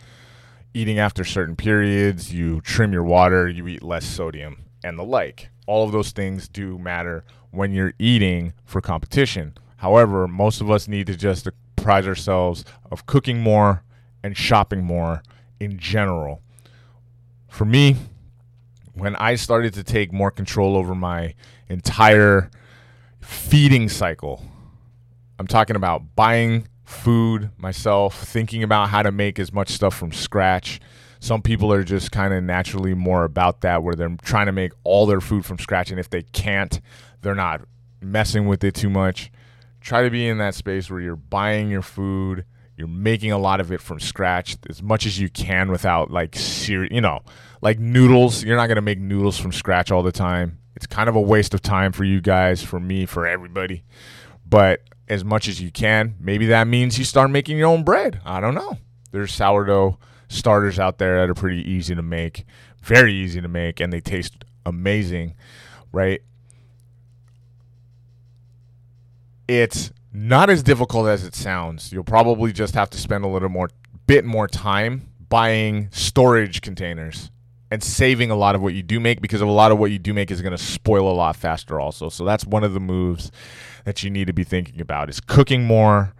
eating 0.73 0.99
after 0.99 1.23
certain 1.23 1.55
periods, 1.55 2.33
you 2.33 2.61
trim 2.61 2.93
your 2.93 3.03
water, 3.03 3.47
you 3.47 3.67
eat 3.67 3.83
less 3.83 4.05
sodium, 4.05 4.63
and 4.83 4.97
the 4.97 5.03
like. 5.03 5.49
All 5.67 5.85
of 5.85 5.91
those 5.91 6.11
things 6.11 6.47
do 6.47 6.77
matter 6.77 7.23
when 7.51 7.71
you're 7.71 7.93
eating 7.99 8.53
for 8.65 8.81
competition. 8.81 9.53
However, 9.81 10.27
most 10.27 10.61
of 10.61 10.69
us 10.69 10.87
need 10.87 11.07
to 11.07 11.15
just 11.17 11.47
prize 11.75 12.07
ourselves 12.07 12.63
of 12.91 13.07
cooking 13.07 13.39
more 13.39 13.83
and 14.23 14.37
shopping 14.37 14.83
more 14.83 15.23
in 15.59 15.79
general. 15.79 16.43
For 17.47 17.65
me, 17.65 17.95
when 18.93 19.15
I 19.15 19.33
started 19.33 19.73
to 19.73 19.83
take 19.83 20.13
more 20.13 20.29
control 20.29 20.77
over 20.77 20.93
my 20.93 21.33
entire 21.67 22.51
feeding 23.21 23.89
cycle, 23.89 24.45
I'm 25.39 25.47
talking 25.47 25.75
about 25.75 26.15
buying 26.15 26.67
food 26.83 27.49
myself, 27.57 28.23
thinking 28.23 28.61
about 28.61 28.89
how 28.89 29.01
to 29.01 29.11
make 29.11 29.39
as 29.39 29.51
much 29.51 29.69
stuff 29.69 29.95
from 29.95 30.11
scratch. 30.11 30.79
Some 31.19 31.41
people 31.41 31.73
are 31.73 31.83
just 31.83 32.11
kind 32.11 32.35
of 32.35 32.43
naturally 32.43 32.93
more 32.93 33.23
about 33.23 33.61
that, 33.61 33.81
where 33.81 33.95
they're 33.95 34.15
trying 34.21 34.45
to 34.45 34.51
make 34.51 34.73
all 34.83 35.07
their 35.07 35.21
food 35.21 35.43
from 35.43 35.57
scratch. 35.57 35.89
And 35.89 35.99
if 35.99 36.11
they 36.11 36.21
can't, 36.21 36.79
they're 37.23 37.33
not 37.33 37.61
messing 37.99 38.45
with 38.45 38.63
it 38.63 38.75
too 38.75 38.91
much. 38.91 39.31
Try 39.81 40.03
to 40.03 40.09
be 40.09 40.27
in 40.27 40.37
that 40.37 40.55
space 40.55 40.89
where 40.89 40.99
you're 41.01 41.15
buying 41.15 41.69
your 41.69 41.81
food, 41.81 42.45
you're 42.77 42.87
making 42.87 43.31
a 43.31 43.37
lot 43.37 43.59
of 43.59 43.71
it 43.71 43.81
from 43.81 43.99
scratch 43.99 44.57
as 44.69 44.81
much 44.81 45.05
as 45.05 45.19
you 45.19 45.29
can 45.29 45.69
without 45.69 46.09
like 46.09 46.37
you 46.67 47.01
know, 47.01 47.19
like 47.61 47.79
noodles. 47.79 48.43
You're 48.43 48.57
not 48.57 48.67
going 48.67 48.77
to 48.77 48.81
make 48.81 48.99
noodles 48.99 49.37
from 49.37 49.51
scratch 49.51 49.91
all 49.91 50.03
the 50.03 50.11
time. 50.11 50.59
It's 50.75 50.87
kind 50.87 51.09
of 51.09 51.15
a 51.15 51.21
waste 51.21 51.53
of 51.53 51.61
time 51.61 51.91
for 51.91 52.03
you 52.03 52.21
guys, 52.21 52.63
for 52.63 52.79
me, 52.79 53.05
for 53.05 53.27
everybody. 53.27 53.83
But 54.47 54.81
as 55.07 55.23
much 55.23 55.47
as 55.47 55.61
you 55.61 55.71
can, 55.71 56.15
maybe 56.19 56.47
that 56.47 56.67
means 56.67 56.97
you 56.97 57.05
start 57.05 57.29
making 57.29 57.57
your 57.57 57.67
own 57.67 57.83
bread. 57.83 58.21
I 58.25 58.39
don't 58.39 58.55
know. 58.55 58.77
There's 59.11 59.33
sourdough 59.33 59.99
starters 60.29 60.79
out 60.79 60.97
there 60.97 61.19
that 61.19 61.29
are 61.29 61.35
pretty 61.35 61.69
easy 61.69 61.93
to 61.93 62.01
make, 62.01 62.45
very 62.81 63.13
easy 63.13 63.41
to 63.41 63.47
make, 63.47 63.79
and 63.79 63.91
they 63.91 63.99
taste 63.99 64.45
amazing, 64.65 65.35
right? 65.91 66.21
It's 69.51 69.91
not 70.13 70.49
as 70.49 70.63
difficult 70.63 71.07
as 71.07 71.25
it 71.25 71.35
sounds. 71.35 71.91
You'll 71.91 72.05
probably 72.05 72.53
just 72.53 72.73
have 72.73 72.89
to 72.91 72.97
spend 72.97 73.25
a 73.25 73.27
little 73.27 73.49
more 73.49 73.69
bit 74.07 74.23
more 74.23 74.47
time 74.47 75.09
buying 75.27 75.89
storage 75.91 76.61
containers 76.61 77.31
and 77.69 77.83
saving 77.83 78.31
a 78.31 78.35
lot 78.35 78.55
of 78.55 78.61
what 78.61 78.73
you 78.73 78.81
do 78.81 78.97
make 79.01 79.19
because 79.19 79.41
a 79.41 79.45
lot 79.45 79.73
of 79.73 79.77
what 79.77 79.91
you 79.91 79.99
do 79.99 80.13
make 80.13 80.31
is 80.31 80.41
going 80.41 80.55
to 80.55 80.57
spoil 80.57 81.11
a 81.11 81.11
lot 81.11 81.35
faster 81.35 81.81
also. 81.81 82.07
So 82.07 82.23
that's 82.23 82.45
one 82.45 82.63
of 82.63 82.73
the 82.73 82.79
moves 82.79 83.29
that 83.83 84.03
you 84.03 84.09
need 84.09 84.27
to 84.27 84.33
be 84.33 84.45
thinking 84.45 84.79
about 84.79 85.09
is 85.09 85.19
cooking 85.19 85.65
more 85.65 86.13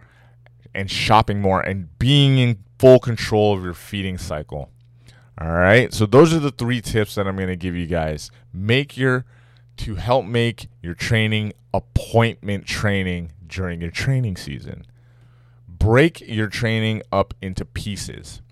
and 0.74 0.90
shopping 0.90 1.40
more 1.40 1.62
and 1.62 1.98
being 1.98 2.36
in 2.36 2.62
full 2.78 2.98
control 2.98 3.56
of 3.56 3.64
your 3.64 3.72
feeding 3.72 4.18
cycle. 4.18 4.70
All 5.40 5.52
right? 5.52 5.90
So 5.94 6.04
those 6.04 6.34
are 6.34 6.38
the 6.38 6.50
three 6.50 6.82
tips 6.82 7.14
that 7.14 7.26
I'm 7.26 7.36
going 7.36 7.48
to 7.48 7.56
give 7.56 7.74
you 7.74 7.86
guys. 7.86 8.30
Make 8.52 8.98
your 8.98 9.24
to 9.78 9.94
help 9.96 10.24
make 10.24 10.68
your 10.82 10.94
training 10.94 11.52
appointment 11.74 12.66
training 12.66 13.32
during 13.46 13.80
your 13.80 13.90
training 13.90 14.36
season. 14.36 14.86
Break 15.68 16.20
your 16.20 16.48
training 16.48 17.02
up 17.10 17.34
into 17.42 17.64
pieces 17.64 18.42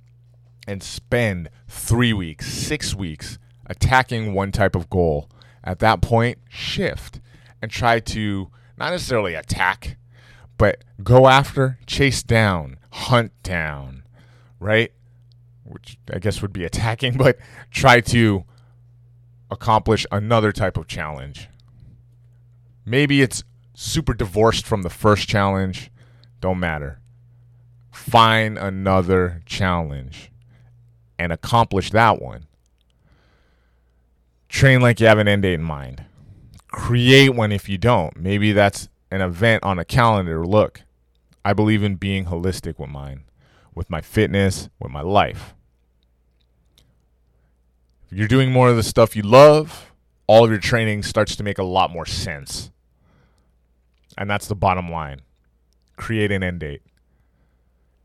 and 0.67 0.83
spend 0.83 1.49
three 1.69 2.13
weeks, 2.13 2.53
six 2.53 2.95
weeks 2.95 3.39
attacking 3.67 4.35
one 4.35 4.53
type 4.53 4.75
of 4.75 4.91
goal. 4.91 5.31
At 5.63 5.79
that 5.81 6.01
point, 6.01 6.39
shift 6.49 7.21
and 7.61 7.71
try 7.71 8.01
to 8.01 8.51
not 8.79 8.91
necessarily 8.91 9.35
attack, 9.35 9.99
but 10.57 10.83
go 11.03 11.29
after, 11.29 11.79
chase 11.87 12.23
down, 12.23 12.79
hunt 12.93 13.33
down, 13.43 14.03
right? 14.59 14.93
Which 15.65 15.99
I 16.13 16.19
guess 16.19 16.43
would 16.43 16.53
be 16.53 16.65
attacking, 16.65 17.17
but 17.19 17.39
try 17.71 18.01
to 18.01 18.45
accomplish 19.51 20.07
another 20.11 20.53
type 20.53 20.77
of 20.77 20.87
challenge. 20.87 21.49
Maybe 22.85 23.23
it's 23.23 23.45
super 23.75 24.15
divorced 24.15 24.67
from 24.67 24.83
the 24.83 24.91
first 24.91 25.29
challenge, 25.29 25.91
don't 26.41 26.61
matter. 26.61 27.01
Find 27.91 28.59
another 28.59 29.43
challenge 29.47 30.31
and 31.19 31.33
accomplish 31.33 31.91
that 31.91 32.21
one. 32.21 32.47
Train 34.49 34.81
like 34.81 35.01
you 35.01 35.07
have 35.07 35.19
an 35.19 35.29
end 35.29 35.43
date 35.43 35.55
in 35.55 35.63
mind. 35.63 36.05
Create 36.69 37.31
one 37.31 37.53
if 37.53 37.69
you 37.69 37.79
don't. 37.79 38.17
Maybe 38.17 38.53
that's 38.53 38.89
an 39.11 39.21
event 39.21 39.63
on 39.65 39.79
a 39.79 39.85
calendar. 39.85 40.47
Look, 40.47 40.83
I 41.45 41.53
believe 41.53 41.83
in 41.83 41.97
being 41.97 42.27
holistic 42.27 42.79
with 42.79 42.91
mine, 42.91 43.25
with 43.75 43.91
my 43.91 44.01
fitness, 44.01 44.69
with 44.79 44.91
my 44.91 45.03
life. 45.03 45.55
If 48.11 48.19
you're 48.19 48.29
doing 48.29 48.51
more 48.51 48.69
of 48.69 48.77
the 48.77 48.83
stuff 48.83 49.15
you 49.15 49.23
love, 49.23 49.93
all 50.27 50.45
of 50.45 50.51
your 50.51 50.59
training 50.59 51.05
starts 51.05 51.37
to 51.37 51.45
make 51.45 51.59
a 51.59 51.65
lot 51.65 51.93
more 51.93 52.07
sense. 52.07 52.73
And 54.19 54.29
that's 54.29 54.49
the 54.49 54.57
bottom 54.57 54.91
line. 54.91 55.21
Create 55.97 56.33
an 56.33 56.43
end 56.43 56.61
date. 56.61 56.83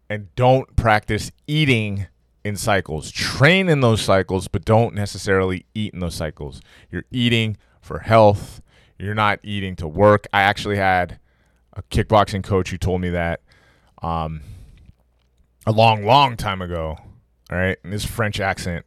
And 0.08 0.34
don't 0.36 0.76
practice 0.76 1.32
eating 1.48 2.06
in 2.44 2.56
cycles. 2.56 3.10
Train 3.10 3.68
in 3.68 3.82
those 3.82 4.00
cycles, 4.00 4.48
but 4.48 4.64
don't 4.64 4.94
necessarily 4.94 5.66
eat 5.74 5.96
in 5.96 6.00
those 6.00 6.14
cycles. 6.14 6.62
You're 6.92 7.06
eating 7.10 7.58
for 7.82 8.00
health. 8.00 8.62
You're 9.00 9.16
not 9.16 9.40
eating 9.42 9.76
to 9.78 9.88
work. 9.88 10.28
I 10.32 10.42
actually 10.42 10.78
had 10.78 11.20
a 11.74 11.82
kickboxing 11.82 12.44
coach 12.44 12.70
who 12.70 12.78
told 12.78 13.02
me 13.02 13.10
that 13.10 13.42
um, 14.04 14.42
a 15.66 15.72
long, 15.72 16.06
long 16.06 16.38
time 16.38 16.62
ago. 16.62 16.98
All 17.52 17.58
right, 17.58 17.78
in 17.84 17.92
his 17.92 18.06
French 18.06 18.40
accent. 18.40 18.86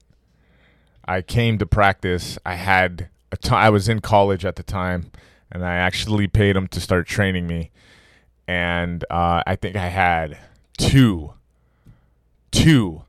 I 1.08 1.22
came 1.22 1.58
to 1.58 1.66
practice. 1.66 2.38
I 2.44 2.54
had 2.54 3.08
a 3.32 3.36
t- 3.36 3.50
I 3.50 3.70
was 3.70 3.88
in 3.88 4.00
college 4.00 4.44
at 4.44 4.56
the 4.56 4.62
time, 4.62 5.10
and 5.50 5.64
I 5.64 5.74
actually 5.74 6.28
paid 6.28 6.54
him 6.54 6.68
to 6.68 6.80
start 6.80 7.06
training 7.06 7.46
me. 7.46 7.70
And 8.46 9.04
uh, 9.10 9.42
I 9.46 9.56
think 9.56 9.76
I 9.76 9.88
had 9.88 10.38
two, 10.76 11.34
two 12.50 13.02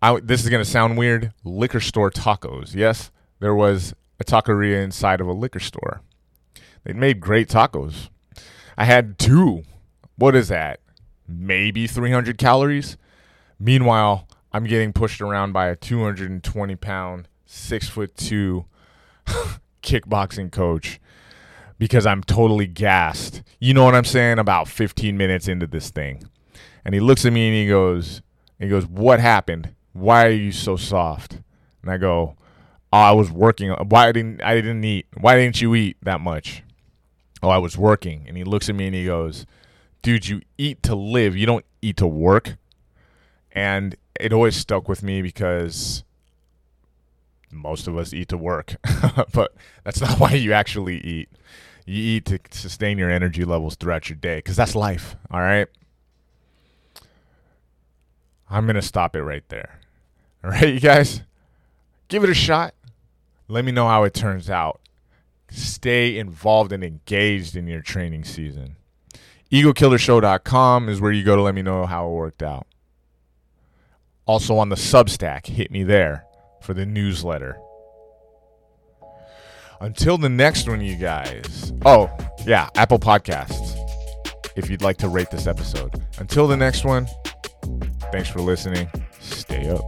I, 0.00 0.20
this 0.20 0.44
is 0.44 0.50
to 0.50 0.64
sound 0.64 0.96
weird 0.96 1.32
liquor 1.42 1.80
store 1.80 2.10
tacos. 2.10 2.74
Yes, 2.74 3.10
there 3.40 3.54
was 3.54 3.94
a 4.20 4.24
taqueria 4.24 4.82
inside 4.82 5.20
of 5.20 5.26
a 5.26 5.32
liquor 5.32 5.60
store. 5.60 6.02
They 6.84 6.92
made 6.92 7.20
great 7.20 7.48
tacos. 7.48 8.08
I 8.76 8.84
had 8.84 9.18
two. 9.18 9.64
What 10.16 10.36
is 10.36 10.48
that? 10.48 10.80
Maybe 11.26 11.86
300 11.86 12.38
calories. 12.38 12.96
Meanwhile, 13.58 14.27
I'm 14.52 14.64
getting 14.64 14.92
pushed 14.92 15.20
around 15.20 15.52
by 15.52 15.68
a 15.68 15.76
220 15.76 16.76
pound, 16.76 17.28
six 17.46 17.88
foot 17.88 18.16
two 18.16 18.64
kickboxing 19.82 20.50
coach 20.50 21.00
because 21.78 22.06
I'm 22.06 22.22
totally 22.22 22.66
gassed. 22.66 23.42
You 23.60 23.74
know 23.74 23.84
what 23.84 23.94
I'm 23.94 24.04
saying? 24.04 24.38
About 24.38 24.68
15 24.68 25.16
minutes 25.16 25.48
into 25.48 25.66
this 25.66 25.90
thing. 25.90 26.24
And 26.84 26.94
he 26.94 27.00
looks 27.00 27.24
at 27.24 27.32
me 27.32 27.48
and 27.48 27.56
he 27.56 27.68
goes, 27.68 28.22
he 28.58 28.68
goes, 28.68 28.86
What 28.86 29.20
happened? 29.20 29.74
why 29.98 30.26
are 30.26 30.30
you 30.30 30.52
so 30.52 30.76
soft? 30.76 31.40
And 31.82 31.90
I 31.90 31.96
go, 31.96 32.36
oh, 32.92 32.98
I 32.98 33.12
was 33.12 33.30
working. 33.30 33.70
Why 33.70 34.12
didn't 34.12 34.42
I 34.42 34.54
didn't 34.54 34.84
eat? 34.84 35.06
Why 35.18 35.36
didn't 35.36 35.60
you 35.60 35.74
eat 35.74 35.96
that 36.02 36.20
much? 36.20 36.62
Oh, 37.42 37.48
I 37.48 37.58
was 37.58 37.76
working. 37.76 38.24
And 38.26 38.36
he 38.36 38.44
looks 38.44 38.68
at 38.68 38.74
me 38.74 38.86
and 38.86 38.94
he 38.94 39.04
goes, 39.04 39.46
dude, 40.02 40.28
you 40.28 40.40
eat 40.56 40.82
to 40.84 40.94
live. 40.94 41.36
You 41.36 41.46
don't 41.46 41.64
eat 41.82 41.96
to 41.98 42.06
work. 42.06 42.56
And 43.52 43.96
it 44.20 44.32
always 44.32 44.56
stuck 44.56 44.88
with 44.88 45.02
me 45.02 45.22
because 45.22 46.04
most 47.50 47.86
of 47.88 47.96
us 47.96 48.12
eat 48.12 48.28
to 48.28 48.36
work, 48.36 48.76
but 49.32 49.54
that's 49.84 50.00
not 50.00 50.18
why 50.20 50.32
you 50.32 50.52
actually 50.52 50.98
eat. 50.98 51.28
You 51.86 52.16
eat 52.16 52.26
to 52.26 52.38
sustain 52.50 52.98
your 52.98 53.10
energy 53.10 53.44
levels 53.44 53.74
throughout 53.74 54.10
your 54.10 54.16
day 54.16 54.38
because 54.38 54.56
that's 54.56 54.74
life. 54.74 55.16
All 55.30 55.40
right. 55.40 55.68
I'm 58.50 58.66
going 58.66 58.76
to 58.76 58.82
stop 58.82 59.16
it 59.16 59.22
right 59.22 59.46
there. 59.48 59.80
All 60.44 60.50
right, 60.50 60.72
you 60.72 60.80
guys, 60.80 61.22
give 62.08 62.24
it 62.24 62.30
a 62.30 62.34
shot. 62.34 62.74
Let 63.48 63.64
me 63.64 63.72
know 63.72 63.88
how 63.88 64.04
it 64.04 64.14
turns 64.14 64.48
out. 64.48 64.80
Stay 65.50 66.18
involved 66.18 66.72
and 66.72 66.84
engaged 66.84 67.56
in 67.56 67.66
your 67.66 67.80
training 67.80 68.24
season. 68.24 68.76
EgoKillershow.com 69.50 70.88
is 70.88 71.00
where 71.00 71.10
you 71.10 71.24
go 71.24 71.34
to 71.34 71.42
let 71.42 71.54
me 71.54 71.62
know 71.62 71.86
how 71.86 72.06
it 72.06 72.12
worked 72.12 72.42
out. 72.42 72.66
Also 74.28 74.58
on 74.58 74.68
the 74.68 74.76
Substack, 74.76 75.46
hit 75.46 75.70
me 75.70 75.82
there 75.82 76.24
for 76.60 76.74
the 76.74 76.84
newsletter. 76.84 77.58
Until 79.80 80.18
the 80.18 80.28
next 80.28 80.68
one, 80.68 80.82
you 80.82 80.96
guys. 80.96 81.72
Oh, 81.86 82.10
yeah, 82.44 82.68
Apple 82.74 82.98
Podcasts. 82.98 83.76
If 84.54 84.68
you'd 84.68 84.82
like 84.82 84.98
to 84.98 85.08
rate 85.08 85.30
this 85.30 85.46
episode. 85.46 85.94
Until 86.18 86.46
the 86.46 86.56
next 86.56 86.84
one, 86.84 87.06
thanks 88.12 88.28
for 88.28 88.40
listening. 88.40 88.90
Stay 89.20 89.70
up. 89.70 89.84